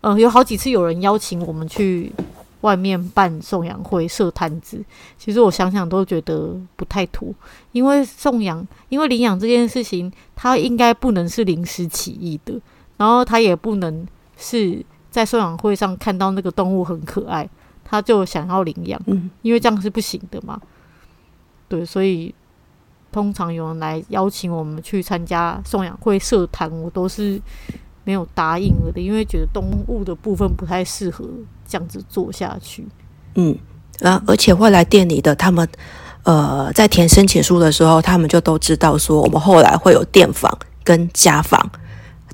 [0.00, 2.12] 呃，有好几次有人邀请我们去
[2.62, 4.84] 外面办送养会设摊子，
[5.16, 7.32] 其实我想想都觉得不太妥，
[7.70, 12.60] 因为送养，因为领养这件事情，它应该不能是临时起意的，
[12.96, 14.04] 然后它也不能
[14.36, 14.84] 是
[15.16, 17.48] 在送养会上看到那个动物很可爱，
[17.82, 19.00] 他就想要领养，
[19.40, 20.60] 因为这样是不行的嘛。
[21.68, 22.34] 对，所以
[23.10, 27.40] 通常有人来邀请我们去参加送养会社团，我都是
[28.04, 31.24] 没有答应了的，因为觉得动物的部分不太适合。
[31.68, 32.86] 这样子做下去，
[33.34, 33.58] 嗯，
[34.00, 35.68] 啊，而且会来店里的他们，
[36.22, 41.68] 呃，在填申请书的时候，他们就都知道说，我们后来会有电访跟家访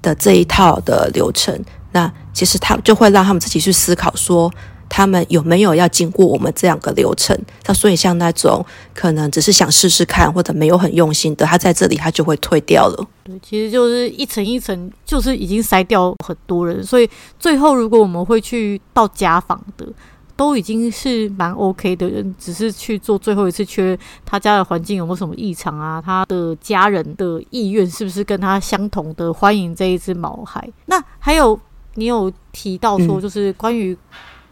[0.02, 1.58] 的这一套的流程。
[1.92, 4.52] 那其实他就会让他们自己去思考说，
[4.88, 7.38] 他们有没有要经过我们这样的流程。
[7.66, 13.06] 那所以像那种可能只是想试试看或者没有很用心的，他在这里他就会退掉了。
[13.24, 19.86] 对，其实就是一层一层，就是已经筛掉很多人，所以最后如果我们会去到家访的，
[20.34, 30.68] 都已经是蛮 OK 的人，只是去做最后一次确认他家的环境有没有什么异常啊，他的家人的意愿是不是跟他相同的欢迎这一只毛孩。
[30.86, 31.58] 那还有
[31.94, 33.96] 你有提到说，就是关于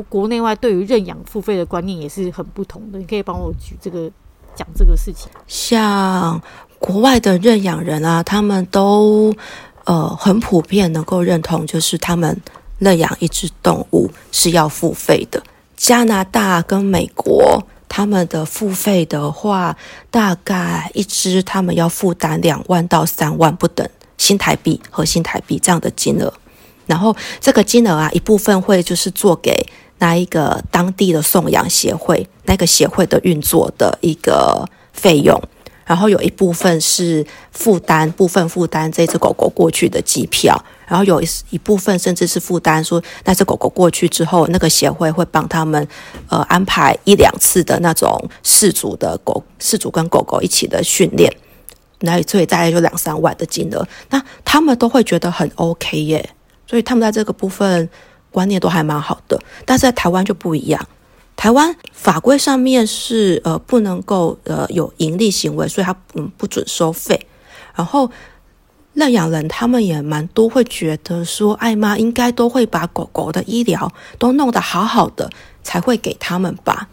[0.09, 4.11] 国内外对于认养付费的观念也是很不同的，你可以帮我举这个
[4.55, 6.41] 讲这个事情，像。
[6.81, 9.37] 国外的认养人啊，他们都
[9.85, 12.35] 呃很普遍能够认同，就是他们
[12.79, 15.43] 认养一只动物是要付费的。
[15.77, 19.77] 加拿大跟美国，他们的付费的话，
[20.11, 26.33] 大概一只他们要负担两万到三万不等新台币和新台币这样的金额。
[26.91, 29.55] 然后这个金额啊，一部分会就是做给
[29.99, 35.41] 那一个当地的送养协会，那个协会的运作的一个费用。
[35.87, 45.87] 然后有一部分是负担，部分负担这只狗狗过去的机票，然后有一一部分甚至是负担说，那只狗狗过去之后，那个协会会帮他们
[46.29, 51.33] 呃安排一两次的那种饲主的狗，饲主跟狗狗一起的训练，
[52.01, 56.31] 那所以大概就两三万的金额，那他们都会觉得很 OK 耶，
[56.71, 57.91] 所以他们在这个部分
[58.31, 60.89] 观念都还蛮好的，但是在台湾就不一样。
[61.35, 67.27] 台湾法规上面是呃不能够呃有盈利行为，所以他嗯不准收费。
[67.75, 68.09] 然后
[68.93, 75.29] 认养人他们也蛮多会觉得说，爱妈应该都会把狗狗的医疗都弄得好好的，
[75.65, 76.89] 才会给他们吧？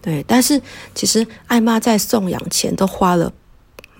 [0.00, 0.62] 对，但是
[0.94, 3.30] 其实爱妈在送养前都花了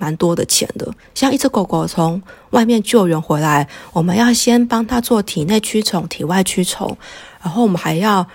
[0.00, 0.92] 蛮多的钱的。
[1.14, 6.98] 像一只狗狗从外面救援回来，我们要先帮它做体内驱虫、体外驱虫，
[7.40, 8.26] 然后我们还要。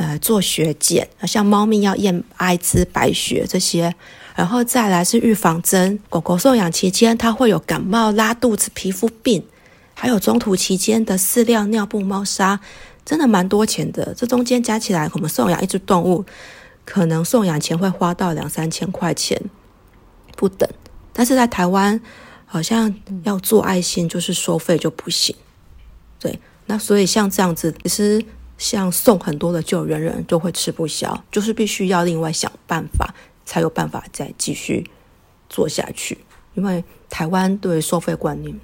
[0.00, 3.92] 呃，做血检，像猫咪要验艾滋、白血这些，
[4.36, 5.98] 然后再来是预防针。
[6.08, 9.42] 狗狗送养期间，它会有感冒、拉肚子、皮肤病，
[9.94, 12.60] 还有中途期间的饲料、尿布、猫砂，
[13.04, 14.14] 真的蛮多钱的。
[14.16, 16.24] 这中间加起来，我们送养一只动物，
[16.84, 19.42] 可能送养前会花到两三千块钱
[20.36, 20.70] 不等。
[21.18, 22.00] 但是在台湾，
[22.46, 25.34] 好像要做爱心就是收费就不行。
[26.20, 28.24] 对，那所以像这样子，其实。
[28.58, 33.14] 像送很多的救援人都会吃不消，就是必须要另外想办法，
[33.46, 34.84] 才有办法再继续
[35.48, 36.18] 做下去。
[36.54, 38.58] 因为台湾对收费观念，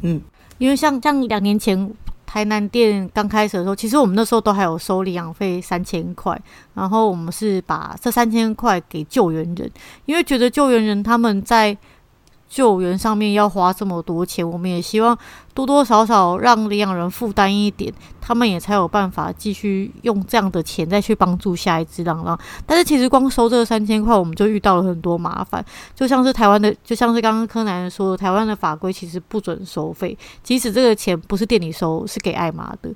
[0.00, 0.18] 嗯，
[0.56, 1.94] 因为像像两年前
[2.28, 6.38] 台南店刚开始的时候，其实我们那时候都还有收领养费三千块，
[6.74, 9.70] 然后我们是把这三千块给救援人，
[10.04, 11.74] 因为觉得救援人他们在。
[12.48, 15.16] 救援上面要花这么多钱，我们也希望
[15.52, 22.38] 多多少少让领养人负担一点，他们也才有办法继续用这样的钱再去帮助下一只浪浪。
[22.64, 25.62] 但是其实光收这三千块，我们就遇到了很多麻烦，
[25.94, 32.90] 就像是台湾的，就像是刚刚柯南说的，台湾的法规其实不准收费，即使这个钱不是店里收，是给爱玛的，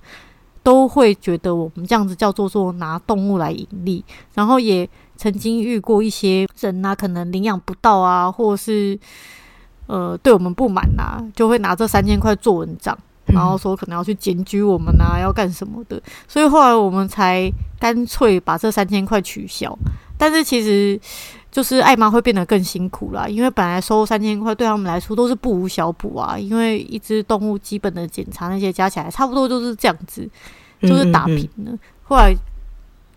[0.62, 4.02] 都会觉得我们这样子叫做做拿动物来盈利。
[4.32, 8.98] 然后也曾经遇过一些人啊，可能领养不到啊，或是。
[9.92, 16.00] 呃，对我们不满呐、啊，就会拿这三千块做文章，然后说可能要去检举我们啊，要干什么的。
[16.26, 19.76] 所以后来我们才干脆把这三千块取消。
[20.16, 20.98] 但是其实
[21.50, 26.38] 就是爱妈会变得更辛苦啦，因为本来收三千块对他们来说都是不无小补啊。
[26.38, 30.26] 因为一只动物基本的检查那些加起来差不多就是这样子，
[30.80, 31.78] 就是打平了。
[32.04, 32.34] 后来，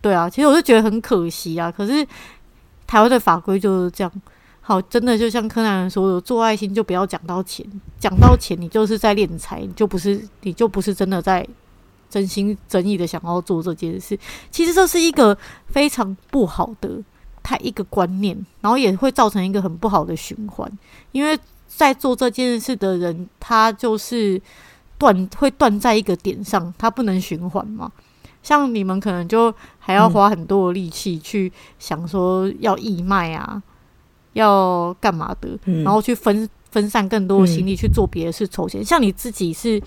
[0.01, 1.71] 对啊，其实我就觉得很可惜啊。
[1.71, 2.05] 可是
[2.85, 4.11] 台湾的法规就是这样。
[4.67, 7.63] 好，真的就像柯南说的，做爱心就不要讲到钱，
[7.99, 11.47] 讲到钱你就是在敛财，你就不是，你就不是真的在
[12.09, 14.17] 真心真意的想要做这件事。
[14.49, 15.37] 其实这是一个
[15.67, 16.89] 非常不好的
[17.43, 20.67] 太一个观念，然后也会造成一个很不好的循环，
[21.11, 21.37] 因为
[21.67, 24.41] 在做这件事的人，他就是
[24.97, 27.91] 断会断在一个点上，他不能循环嘛。
[28.41, 33.61] 像你们可能就还要花很多的力气去想说要义卖啊，
[34.35, 38.81] 要干嘛的，嗯、然后去分分散更多的心力去做别的事筹钱。
[38.81, 39.81] 嗯、像你自己是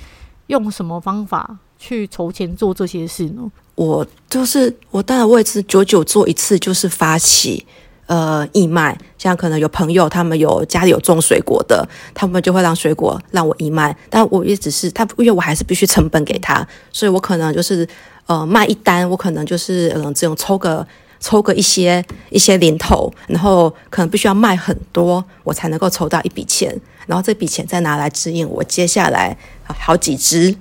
[0.49, 3.51] 用什么方法去筹钱做这些事呢？
[3.77, 7.65] 我就是我，当然我也是久久做一次，就是发起。
[8.09, 17.87] 呃，义卖，像可能有朋友，他们有家里有种水果的，他们就会让水果让我义卖，但我也只是他，因为我还是必须成本给他，所以我可能就是
[18.25, 20.87] 呃卖一单，我可能就是嗯这种抽个
[21.21, 26.75] 抽个一些一些零头，然后可能必须要卖很多，我才能够筹到一笔钱，
[27.07, 30.55] 然后这笔钱再拿来指引我接下来好几只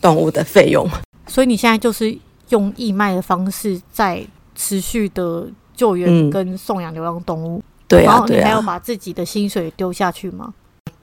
[0.00, 0.88] 动物的费用。
[1.26, 2.16] 所以你现在就是
[2.48, 4.24] 用义卖的方式在
[4.54, 5.48] 持续的。
[5.74, 10.52] 救援跟送养流浪动物，对啊，然后你还要把自己的薪水丢下去吗？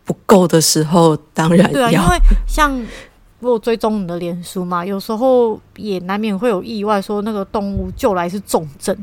[0.06, 2.18] 不够的时候，当然对啊， 因为
[2.48, 2.80] 像
[3.42, 8.96] 我追踪你的脸书嘛，有时候也难免会有意外，说那个动物救来是重症，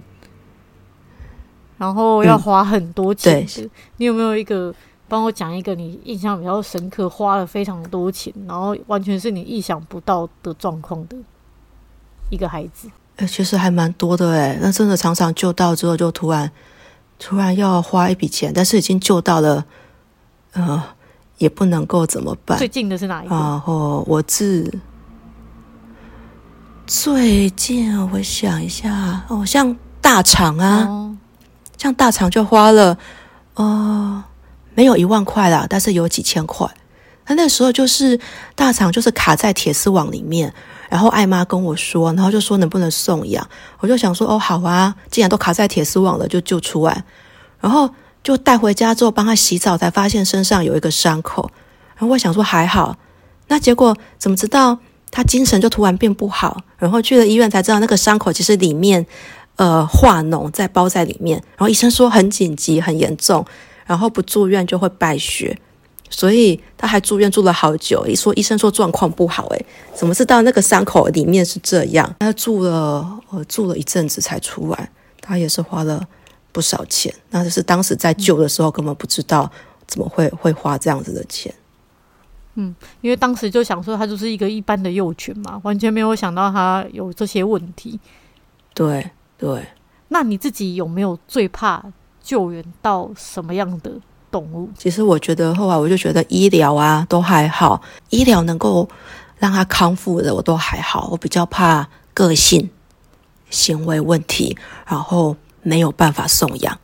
[1.78, 3.46] 然后要花很多钱。
[3.58, 4.74] 嗯、你有没有一个
[5.08, 11.16] 帮我讲一个你印象比较深刻，花了非常多钱，然后完全是你意想不到的状况的
[12.30, 12.90] 一个孩子？
[13.16, 16.50] 哎，其实还蛮多的哎，那真的常常救到之后，就突然
[17.18, 19.64] 突然要花一笔钱，但是已经救到了，
[20.52, 20.84] 呃，
[21.38, 22.58] 也不能够怎么办？
[22.58, 23.34] 最近的是哪一个？
[23.34, 24.72] 然后我自
[26.86, 31.16] 最近我想一下，哦，像大肠啊，哦、
[31.76, 32.96] 像大肠就花了，
[33.54, 34.24] 呃，
[34.74, 36.68] 没有一万块啦，但是有几千块。
[37.24, 38.20] 他那时候就是
[38.54, 40.54] 大肠就是卡在铁丝网里面。
[40.88, 43.44] 然后艾妈跟我说，然后就说能不能送养，
[43.80, 47.02] 我就想说哦好啊，既然都卡在铁丝网了，就救出来。
[47.58, 47.90] 然后
[48.26, 51.48] 就带回家之后帮他洗澡，才发现身上有一个伤口。
[51.94, 52.98] 然后我想说还好，
[53.46, 54.76] 那结果怎么知道
[55.12, 56.60] 他精神就突然变不好？
[56.76, 59.06] 然后去了医院才知道那个伤口其实里面
[59.54, 61.40] 呃化脓在包在里面。
[61.50, 63.46] 然后医生说很紧急很严重，
[63.86, 65.56] 然后不住院就会败血。
[66.10, 72.12] 所以他还住院住了好久，一说医生说状况不好，诶，怎么知道那个伤口里面是这样？
[72.18, 76.02] 他住了，呃，住了一阵子才出来，他也是花了
[76.56, 77.14] 不少钱。
[77.28, 79.50] 那就是当时在救的时候根本不知道
[79.86, 81.54] 怎么会会花这样子的钱。
[82.54, 88.00] 嗯，因为当时就想说他就是一个一般的幼犬嘛，完全没有想到他有这些问题。
[88.72, 89.68] 对对，
[90.08, 91.84] 那你自己有没有最怕
[92.22, 93.92] 救援到什么样的？
[94.28, 97.80] 动物，其实我觉得后来我就觉得医疗啊都还好，
[98.10, 98.86] 医疗能够
[99.38, 101.08] 让他康复的我都还好。
[101.12, 102.68] 我比较怕个性、
[103.50, 105.36] 行为问题，然后
[105.66, 106.78] 没有办法送养，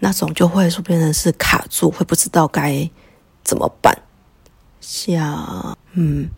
[0.00, 2.88] 那种就会说变成是卡住，会不知道该
[3.42, 3.96] 怎么办。
[4.82, 6.28] 像嗯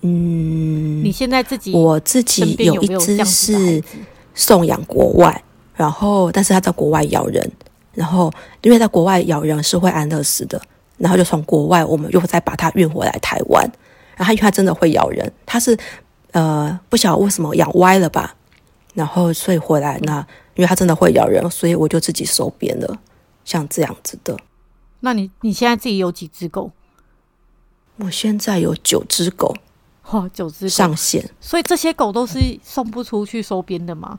[0.00, 3.80] 嗯，你现在自己我自己有一只是
[4.34, 5.44] 送养国外，
[5.76, 7.48] 然后但是他在国外咬人。
[7.92, 8.28] 然后，
[8.62, 10.60] 因为在国外咬人是会安乐死的，
[10.98, 13.64] 然后就从国外我们又再把它运回来台湾。
[14.16, 15.78] 然后因为它真的会咬人，它是
[16.32, 18.34] 呃不晓得为什么养歪了吧，
[18.94, 22.98] 然后所以回来那，因为它真的会咬人，所以我就自己收编了，
[23.44, 24.36] 像这样子的。
[25.00, 26.72] 那你你现在自己有几只狗？
[27.96, 29.54] 我现在有九只狗，
[30.10, 31.28] 哇，九只上线。
[31.40, 34.18] 所以这些狗都是送不出去收编的吗？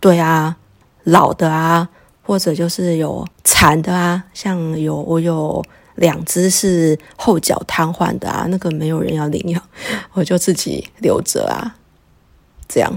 [0.00, 0.56] 对啊，
[1.04, 1.88] 老的啊。
[2.26, 5.62] 或者就是有残的啊，像有我有
[5.96, 9.62] 两只是后脚瘫痪的啊，那个没有人要领养，
[10.14, 11.76] 我就自己留着啊，
[12.66, 12.90] 这样。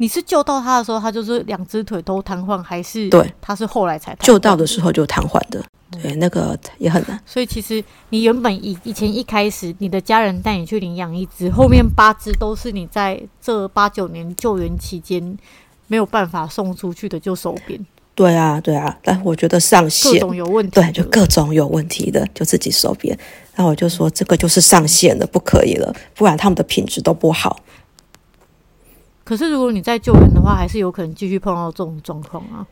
[0.00, 3.32] 嗯，你是救到他的时候，他就是两只腿都瘫痪，还是对？
[3.40, 5.62] 他是后来才救到的时候就瘫痪的，
[6.02, 7.20] 对，那个也很难。
[7.26, 15.38] 所以其实你原本以以前一开始，你的家人带你去领养一只，后面八只都是你在这八九年救援期间。
[15.90, 17.84] 没有办法送出去的就手边，
[18.14, 23.18] 对啊，对啊，但我觉得上限各种有问题，对，就各种有问题的就自己收编。
[23.56, 27.58] 那我就说这个就是上限了，不可以了，不然他们的品质都不好。
[29.30, 32.66] 可是如果你在救援的话，还是有可能继续碰到这种状况啊。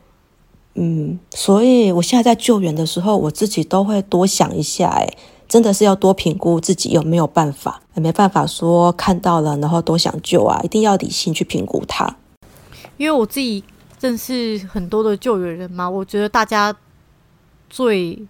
[0.73, 5.07] 嗯，所以我现在在救援的时候，我自己都会多想一下，哎，
[5.47, 12.13] 真的是要多评估自己有没有办法，也没办法说看到了然后多想救啊，一定要理性去评估它。
[12.97, 13.63] 因为我自己
[14.01, 16.75] 认识很多的救援人嘛，我觉得大家
[17.69, 18.21] 最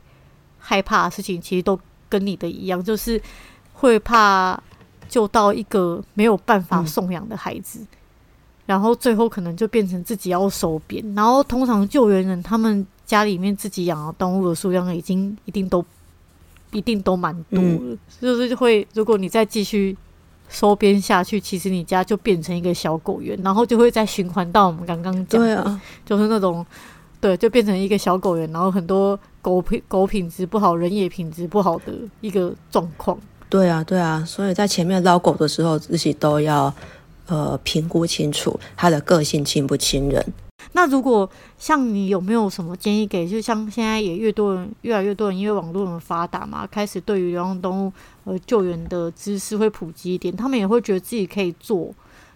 [0.60, 3.20] 害怕的事情，其实都跟你的一样，就是
[3.74, 4.62] 会怕
[5.10, 7.88] 救到一个没有办法送养的孩子，嗯、
[8.70, 11.04] 然后最后可能就变成自己要收编。
[11.16, 15.84] 然后通常救援人他们家里面自己养的动物的数量已经一定都
[16.72, 19.98] 一定都蛮多了，嗯、就是会如果你再继续
[20.50, 26.64] 收编下去，其实你家就变成一个小狗园，然后就会再循环到我们刚刚讲的，就是那种
[27.20, 33.18] 对，就变成一个小狗园，然后很多狗品狗品质不好，人也品质不好的一个状况。
[33.50, 36.72] 对啊，对啊，所以在前面捞狗的时候，自己都要
[37.30, 40.26] 呃评估清楚他的个性亲不亲人。
[40.74, 41.28] 那如果
[41.58, 43.28] 像你有没有什么建议给？
[43.28, 47.94] 就像现在也越多人，越来越多人因为网络很发达嘛，开始对于流浪动物
[48.26, 51.94] 呃救援的知识会普及一点，他们也会觉得自己可以做，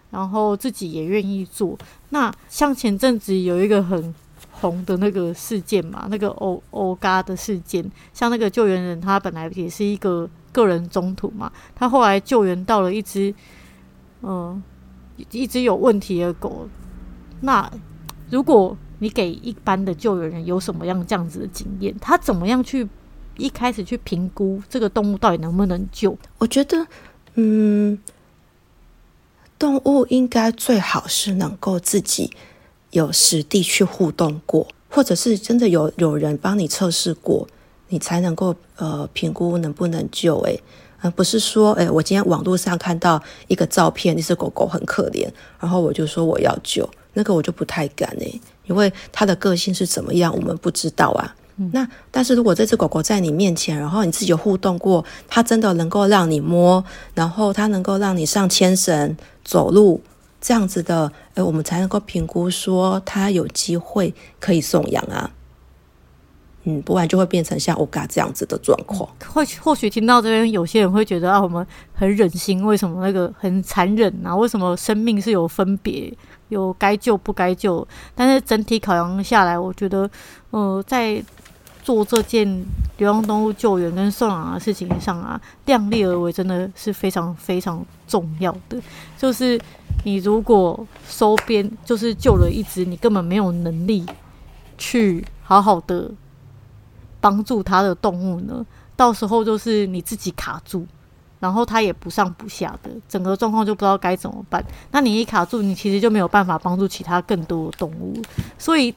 [0.10, 1.78] 然后自己也愿意做。
[2.10, 4.14] 那像前阵子有一个很
[4.52, 13.34] 红的那个事件嘛，那个欧欧嘎的事件，像那个救援人他本来也是一个个人中途嘛，他后来救援到了一只
[14.26, 14.64] 嗯、
[15.32, 16.68] 一只有问题的狗，
[17.42, 17.72] 那。
[18.30, 22.88] 如果你给一般的救援人有什么样这样子的经验，他怎么样去
[23.38, 26.18] 一开始去评估这个动物到底能不能救？
[26.40, 26.88] 我觉得，
[27.36, 28.00] 嗯，
[29.60, 32.32] 动物应该最好是能够自己
[32.90, 37.48] 有实地去互动过，或者是真的有有人帮你测试过，
[37.90, 40.40] 你才能够呃评估能不能救。
[40.40, 40.60] 诶，
[41.04, 45.28] 而不是说，哎，我今天网络上看到一个照片，那只狗狗很可怜，
[45.60, 46.90] 然后我就说我要救。
[47.14, 51.36] 那个我就不太敢诶，因为它的个性是怎么样，我们不知道啊。
[51.58, 56.84] 嗯、那但是如果这只狗狗在你面前，然后你自己有互动过，它真的能够让你摸，
[57.14, 60.02] 然后它能够让你上牵绳走路，
[60.42, 65.30] 这样子的，诶，我们才能够评估说它有机会可以送养啊。
[66.66, 69.10] 嗯，不然就会变成像欧嘎这样子的状况。
[69.26, 74.34] 或或许听到这边，有些人会觉得啊，我们很忍心，为什么那个很残忍啊？
[74.34, 76.14] 为什么生命是有分别，
[76.48, 77.86] 有该救不该救？
[78.16, 80.10] 但是整体考量下来，我觉得，
[80.52, 81.22] 呃，在
[81.84, 82.66] 做这件
[82.98, 88.82] 流浪动物救援跟送养的事情上啊，量力而为真的是非常非常重要的。
[89.18, 89.60] 就是
[90.06, 94.06] 你如果收编，就是救了一只，你根本没有能力
[94.78, 96.10] 去好好的。
[97.24, 98.66] 帮助他的动物呢，
[98.98, 100.86] 到时候就是你自己卡住，
[101.40, 104.62] 然后它也不上不下的，整个状况就不知道该怎么办。
[104.92, 108.22] 那你一卡住，你其实就没有办法帮助其他更多的动物。
[108.58, 108.94] 所以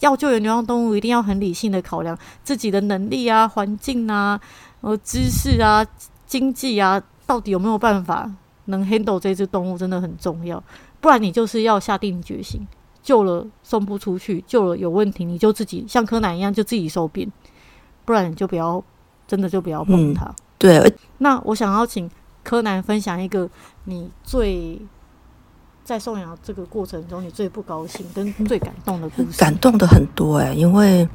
[0.00, 4.38] 要救援流浪动物，一定要很理性的考量自己的能力啊、环境啊、
[4.82, 5.82] 呃、知识啊、
[6.26, 8.30] 经济啊，到底有没有办法
[8.66, 10.62] 能 handle 这只动物，真的很重要。
[11.00, 12.66] 不然你就是要下定决心，
[13.02, 17.30] 救了送不出去，救了有问题，你就自己像柯南一样，就自己收编。
[18.10, 18.82] 不然你就不要，
[19.28, 20.24] 真的就不要碰它。
[20.24, 22.10] 嗯、对，那我想要请
[22.42, 23.48] 柯南分享一个
[23.84, 24.76] 你最
[25.84, 29.38] 在送养这个过程中你最不高兴跟最感动的故事。
[29.38, 31.08] 感动的很多哎、欸，因为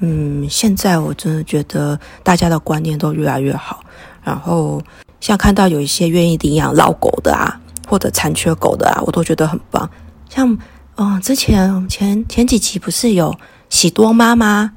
[0.00, 3.78] 嗯，现在我真的觉得大家的观念都越来越好。
[4.24, 4.82] 然后
[5.20, 9.88] 像看到有一些愿意领养老狗的啊，或者残缺狗的啊，我都觉得很棒。
[10.28, 10.52] 像
[10.96, 13.32] 嗯、呃，之前前前几集不是有
[13.68, 14.72] 喜多妈妈？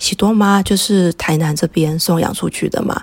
[0.00, 3.00] 看喜多妈就是台南这边送养出去的嘛，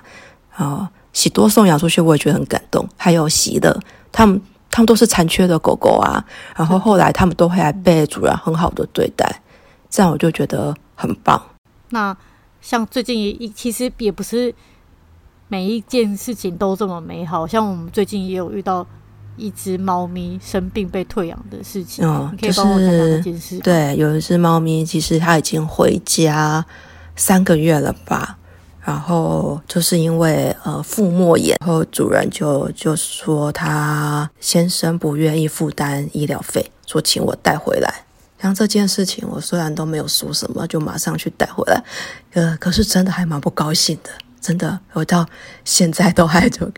[0.54, 2.86] 啊，喜多送养出去我也觉得很感动。
[2.96, 3.80] 还有喜乐，
[4.10, 6.22] 他们他们都是残缺的狗狗啊，
[6.56, 9.40] 然后后来他们都会来被主人很好的对待，
[9.88, 11.40] 这样我就觉得很棒。
[11.90, 12.14] 那
[12.60, 14.52] 像最近也其实也不是
[15.46, 18.86] 每一件事情都这么美好，像我们最近也有遇到。
[19.40, 23.60] 一只猫咪生病被退养的事情，嗯，你可以帮我讲讲这件事？
[23.60, 26.66] 对，有一只猫咪，其实它已经回家
[27.18, 28.38] 三个月了吧，
[28.80, 37.92] 然后就是因为呃腹膜炎，然后主人就就说他先生不愿意负担医疗费，说请我带回来。
[38.40, 41.82] 像这件事情，我虽然都没有说什么，就马上去带回来，
[42.34, 44.10] 呃，可是真的还蛮不高兴的，
[44.40, 45.26] 真的，我到
[45.64, 46.70] 现在都还就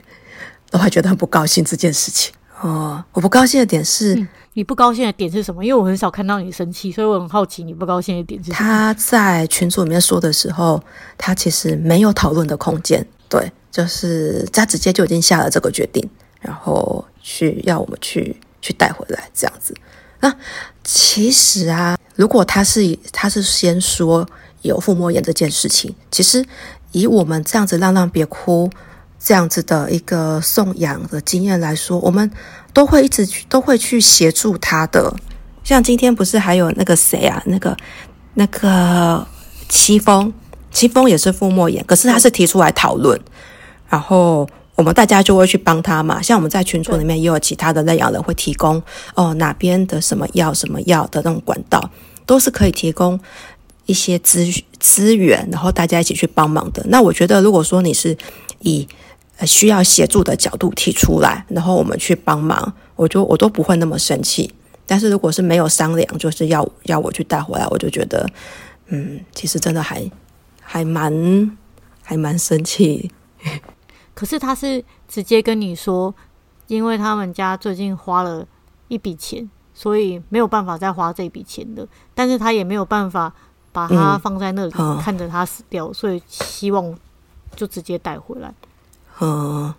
[0.70, 2.32] 都还觉得很不高兴这件事情。
[2.61, 5.64] 哦，我不高兴的点是、嗯，你不高兴的点是什么？
[5.64, 8.56] 因为我很少看到你生气，所以我很好奇你不高兴的点是什么。
[8.58, 10.82] 他在群组里面说的时候，
[11.16, 16.06] 他其实没有讨论的空间，对，就是他直接就已经下了这个决定，
[16.40, 19.74] 然后去要我们去去带回来这样子。
[20.20, 20.30] 那
[20.84, 24.28] 其实啊，如果他是他是先说
[24.61, 26.44] 有腹膜炎这件事情，其实
[26.92, 28.70] 以我们这样子让让别哭。
[29.23, 32.29] 这样子的一个送养的经验来说，我们
[32.73, 35.14] 都会一直去，都会去协助他的。
[35.62, 37.77] 像今天不是还有那个谁啊，那个
[38.35, 39.27] 那个
[39.68, 40.33] 戚风，
[40.73, 43.21] 戚风也是腹膜炎，可是他是提出来讨论，
[43.91, 46.23] 然后我们大家就会去帮他嘛。
[46.23, 48.83] 像我们在群组里面也有其他的那养人会提供
[49.14, 51.91] 哦，哪边的什么药什么药的那种管道，
[52.25, 53.21] 都是可以提供
[53.85, 54.47] 一些资
[54.79, 56.83] 资源，然后大家一起去帮忙的。
[56.89, 58.16] 那我觉得，如果说你是
[58.61, 58.89] 以
[59.47, 64.53] 需要协助的角度提出来，然后我们去帮忙，我就我都不会那么生气。
[64.86, 68.28] 但是如果是没有商量，就是要要我去带回来，我就觉得，
[68.88, 70.11] 嗯，其实真的还
[70.61, 71.57] 还蛮
[72.03, 73.11] 还蛮生气。
[74.14, 76.14] 可是他是直接跟你说，
[76.66, 78.47] 因为他们家最近花了
[78.88, 81.86] 一笔钱，所以没有办法再花这笔钱的。
[82.14, 83.32] 但是他也没有办法
[83.72, 86.95] 把它放在那里，嗯、看着它死掉，所以希望
[87.55, 88.53] 就直接带回来。
[89.21, 89.73] 嗯，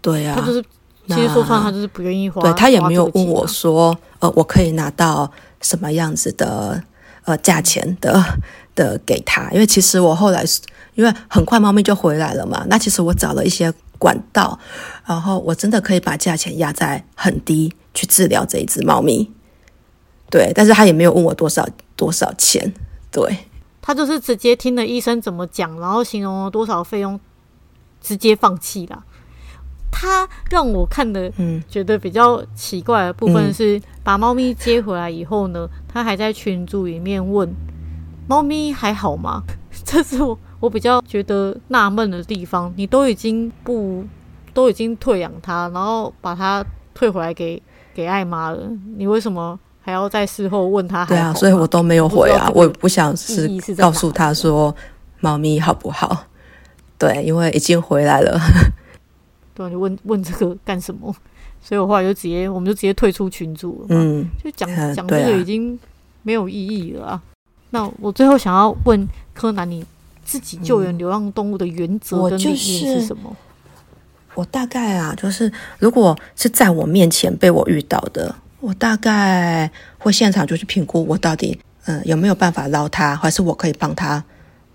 [0.00, 0.62] 对呀、啊，他就是
[1.08, 5.30] 其实说穿他就是不愿意花，对他也没有问我说，呃，我可以拿到
[5.60, 6.82] 什么样子的
[7.24, 8.22] 呃价钱的
[8.76, 10.44] 的给他，因为其实我后来
[10.94, 14.58] 因为很快猫咪就回来了嘛，那其实我找了一些管道，
[15.06, 19.30] 然后我真的可以把价钱压在很低去治疗这一只猫咪，
[20.30, 22.72] 对，但是他也没有问我多少多少钱，
[23.10, 23.38] 对，
[23.80, 27.18] 他就是直接听了医生怎么讲，然后形容了多少费用。
[28.00, 29.04] 直接放弃了。
[29.92, 37.52] 他让我看的，嗯，觉得比较奇怪的部分是，把猫咪接回来以后呢，他还在群组里面问
[38.26, 39.42] 猫咪还好吗？
[39.84, 42.72] 这是我我比较觉得纳闷的地方。
[42.76, 44.04] 你都已经不
[44.54, 47.60] 都已经退养它，然后把它退回来给
[47.92, 48.58] 给艾妈了，
[48.96, 51.04] 你为什么还要在事后问他？
[51.06, 54.74] 对啊，所以我都没有回啊，我也不想是告诉他说
[55.18, 56.24] 猫咪好不好。
[57.00, 58.38] 对，因为已经回来了。
[59.54, 61.12] 对，你问问这个干什么？
[61.62, 63.86] 所以我后来就直接，我们就直接退出群组了。
[63.88, 65.78] 嗯，就讲讲这个已经
[66.22, 67.12] 没有意义了啊。
[67.12, 67.22] 啊
[67.70, 69.84] 那我最后想要问柯南，你
[70.24, 73.34] 自己救援流浪动物的原则跟理念是什么？
[74.34, 84.22] 我，大概啊，就是如果是在我面前被我遇到的，我大概会现场就去评估我到底嗯、呃、有没有办法捞他，还是我可以帮他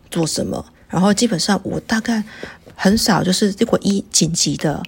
[0.09, 0.65] 做什么。
[0.95, 2.23] 然后基本上我大概
[2.73, 4.81] 很少，就是如果一紧急的，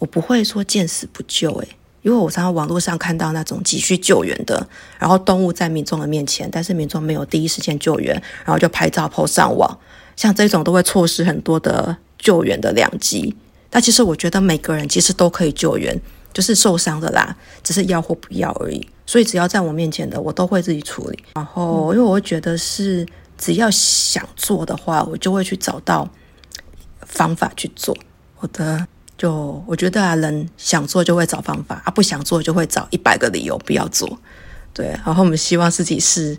[0.00, 1.68] 我不会说见死不救诶，
[2.02, 4.66] 因为我常常网络上看到那种急需救援的，
[4.98, 9.78] 然后动物在民众的面前，但是民众没有第一时间救援，然后就拍照 po 上网，
[10.16, 13.32] 像这种都会错失很多的救援的良机。
[13.70, 15.96] 但其实我觉得每个人其实都可以救援，
[16.32, 18.84] 就是受伤的啦，只是要或不要而已。
[19.06, 21.18] 所以只要在我面前的，我都会自己处理。
[21.34, 23.06] 然后因为我会觉得是。
[23.38, 26.06] 只要想做的话，我就会去找到
[27.00, 27.96] 方法去做。
[28.40, 28.86] 我的
[29.16, 34.18] 就我觉得啊，人想做就会找方法啊，不想做就会找一百个理由不要做。
[34.74, 36.36] 对，然后我们希望自己是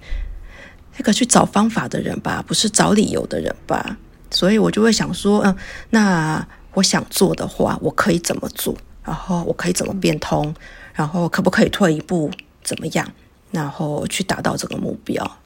[0.97, 3.97] 那个去找方法的人吧，不是找理由的人吧。
[4.31, 5.55] 所以我就会想说，嗯，
[5.89, 8.75] 那我想做的话，我可以怎么做？
[9.03, 10.53] 然后我可以怎么变通？
[10.93, 12.29] 然后可不可以退一步？
[12.63, 13.09] 怎么样？
[13.51, 15.38] 然后去达到这个目标。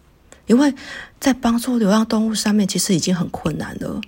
[0.45, 0.73] 因为
[1.19, 4.01] 在帮助流浪动物上面，其实已经很困难了。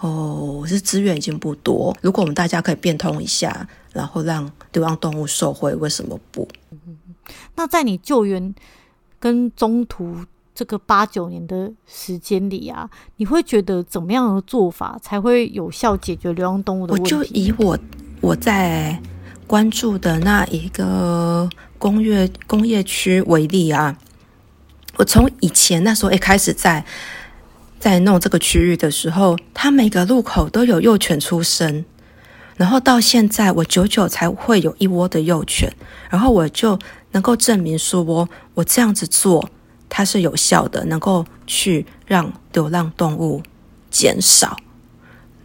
[0.00, 1.96] 哦，是资源已经不多。
[2.02, 6.46] 如果我们大家可以变通一下，然后让流浪动物受惠，为什么不？
[7.56, 8.54] 那在你救援
[9.18, 10.24] 跟中途
[10.54, 17.14] 这个八九年的时间里啊，你会觉得怎么样的做法才会有效解决流浪动物的问题？
[17.14, 17.78] 我就以我
[18.20, 19.02] 我在
[19.48, 23.98] 关注的那一个工业工业区为例啊。
[24.98, 26.84] 我从以前那时候一开始在
[27.78, 31.84] 在弄这个区域的时候，它每个路口都有幼犬出生，
[32.56, 35.72] 然后到现在我久久才会有一窝的幼犬，
[36.10, 36.76] 然后我就
[37.12, 39.48] 能够证明说我我这样子做
[39.88, 43.40] 它是有效的，能够去让流浪动物
[43.90, 44.56] 减少。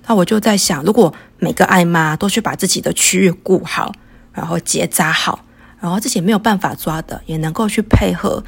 [0.07, 3.93] 那我就在想，如果每个爱妈都去把自己的区域顾好，
[4.33, 5.45] 然后结扎好，
[5.79, 8.43] 然后自己没有办法抓的，也能够去配合。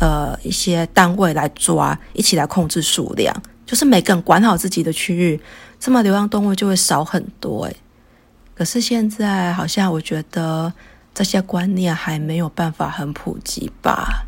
[0.00, 3.34] 呃，一些单位来抓，一起来控制数量，
[3.66, 5.38] 就是每个人管好自己的区域，
[5.78, 7.76] 这么流浪动物就会少很多诶。
[8.54, 10.72] 可是现在好像我觉得
[11.14, 14.26] 这些观念还没有办法很普及吧。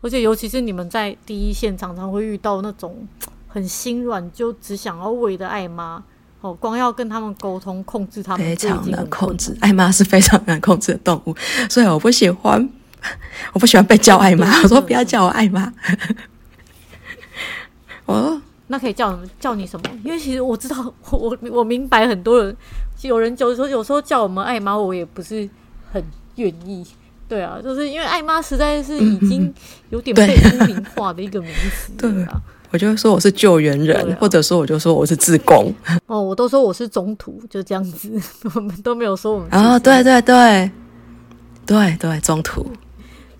[0.00, 3.06] 而且尤其是你们在第一线，常常会遇到那种
[3.48, 6.02] 很心软，就只想要喂的爱妈
[6.40, 9.56] 哦，光要跟他们沟通，控制他们非常难控制。
[9.60, 11.34] 爱妈是非常难控制的动物，
[11.68, 12.70] 所以我不喜欢。
[13.52, 15.72] 我不喜欢被叫爱妈，我说不要叫我爱妈。
[18.06, 19.84] 哦，那可以叫叫你什么？
[20.04, 22.56] 因为其实我知道， 我我明白很多人，
[23.02, 25.48] 有人就说有时候叫我们爱妈，我也不是
[25.92, 26.02] 很
[26.36, 26.84] 愿意。
[27.28, 29.54] 对啊，就是因为爱妈实在是已经
[29.90, 31.92] 有点被污名化的一个名词。
[31.96, 32.42] 对啊，
[32.72, 35.72] 我就说我是救援人，或者说我就说我是自工。
[36.06, 38.10] 哦，我都说我是中途，就这样子，
[38.54, 39.48] 我们都没有说我们。
[39.50, 40.68] 啊，对对对，
[41.64, 42.66] 对对，中途。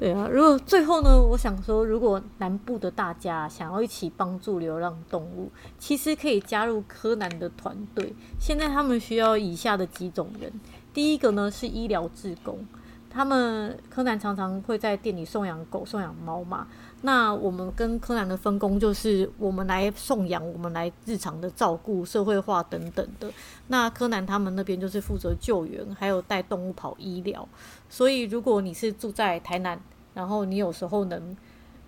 [0.01, 8.15] 对啊，如果最后呢，我想说，如果南部的大家想要一起帮助流浪动物，其实可以加入柯南的团队。
[8.39, 10.51] 现在他们需要以下的几种人：
[10.95, 12.67] 第一个呢是医疗志工，
[13.11, 16.67] 他们柯南常常会在店里送养狗、送养猫嘛。
[17.03, 23.31] 那我们跟柯南的分工就是，我们来送养，我们来日常的照顾、社会化等等的。
[23.69, 27.49] 那柯南他们那边就是负责救援，还有带动物跑医疗。
[27.89, 29.81] 所以，如果你是住在台南，
[30.15, 31.37] 然后你有时候能，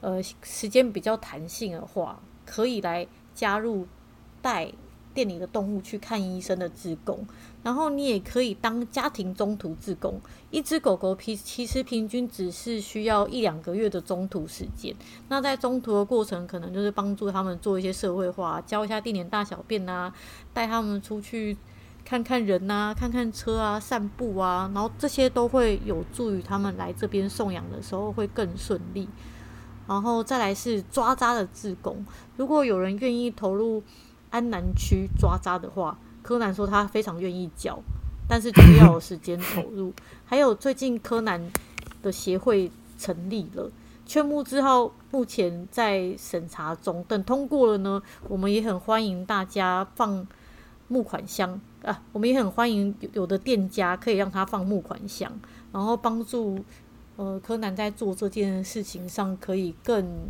[0.00, 3.86] 呃，时间比较弹性的话，可以来加入
[4.40, 4.72] 带
[5.14, 7.26] 店里的动物去看医生的志工。
[7.62, 14.92] 然后你也可以当家庭中途志工，一只狗狗平其实平均只是需要一两个月的中途时间。
[15.28, 20.12] 那在中途的过程，可能就是帮助他们做一些社会化，教一下定点大小便啊，
[20.52, 21.56] 带他们出去
[22.04, 29.08] 看看人啊，看看车啊，散步啊，然后这些都会有助于他们来这边送养的时候会更顺利。
[29.86, 32.04] 然后再来是抓渣的志工，
[32.36, 33.82] 如果有人愿意投入
[34.32, 35.96] 安南区抓渣的话。
[36.24, 37.76] 柯南说他非常愿意教，
[38.28, 39.92] 但是就是要有时间投入。
[40.24, 41.50] 还有最近柯南
[42.00, 43.68] 的协会成立了，
[44.06, 50.24] 劝募之后目前在审查中，等通过了呢，我们也很欢迎大家放
[50.86, 55.32] 募款箱啊，我们也很欢迎有的店家可以让他放募款箱，
[55.72, 56.64] 然后帮助
[57.16, 60.28] 呃柯南在做这件事情上可以更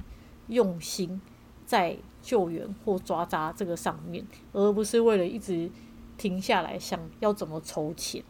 [0.49, 1.21] 用心
[1.67, 1.99] 在。
[2.23, 5.69] 救援或抓扎这个上面，而不是为了一直
[6.17, 8.23] 停下来想要怎么筹钱。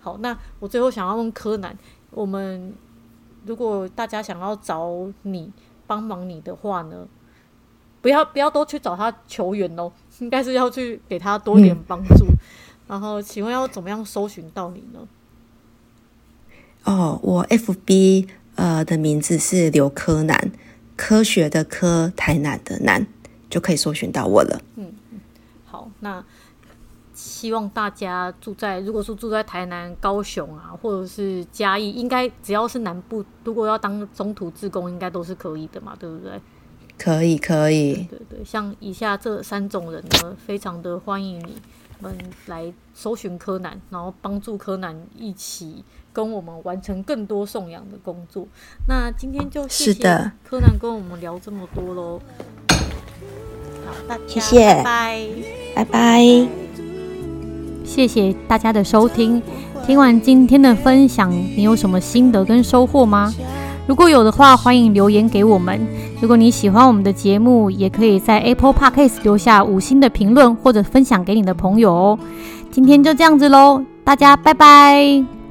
[0.00, 1.76] 好，那我最后想要问柯南，
[2.10, 2.74] 我们
[3.46, 4.90] 如果大家想要找
[5.22, 5.52] 你
[5.86, 7.06] 帮忙你的话呢，
[8.00, 12.24] 不要不要都去找他求援哦， 应该是要去给他多一点帮助。
[12.26, 12.36] 嗯、
[12.88, 15.08] 然后，请问要怎么样搜寻到你呢？
[16.84, 20.52] 哦，我 FB 呃的名字是刘柯南，
[20.96, 23.06] 科学的科，台南的南。
[23.54, 24.60] 就可以搜寻到我了。
[24.74, 24.92] 嗯，
[25.64, 26.24] 好，那
[27.12, 36.40] 希望大家住在，如果说住在台南、高雄啊，或者是嘉义，应该只要是南部，如果要当中途志工，应该都是可以的嘛，对不对？
[36.98, 37.94] 可以，可以。
[37.94, 41.56] 对对对，像以下这三种人呢，非常的欢迎你
[42.00, 42.12] 们
[42.46, 48.48] 来搜寻柯南，然后帮助柯南一起跟我们完成更多送养的工作。
[48.88, 52.20] 那今天就谢谢柯南跟我们聊这么多喽。
[54.26, 55.18] 谢谢，拜拜，
[55.76, 56.46] 拜拜。
[57.84, 59.40] 谢谢大家的收听。
[59.86, 63.32] 听完今天的分享，你有什么心得跟收获吗？
[63.86, 65.86] 如果有的话，欢迎留言给我们。
[66.20, 72.18] 如果你喜欢我们的节目，也可以在 Apple Podcast 留下五星的评论，或者分享给你的朋友哦。
[72.70, 75.43] 今天就这样子喽，大家拜拜。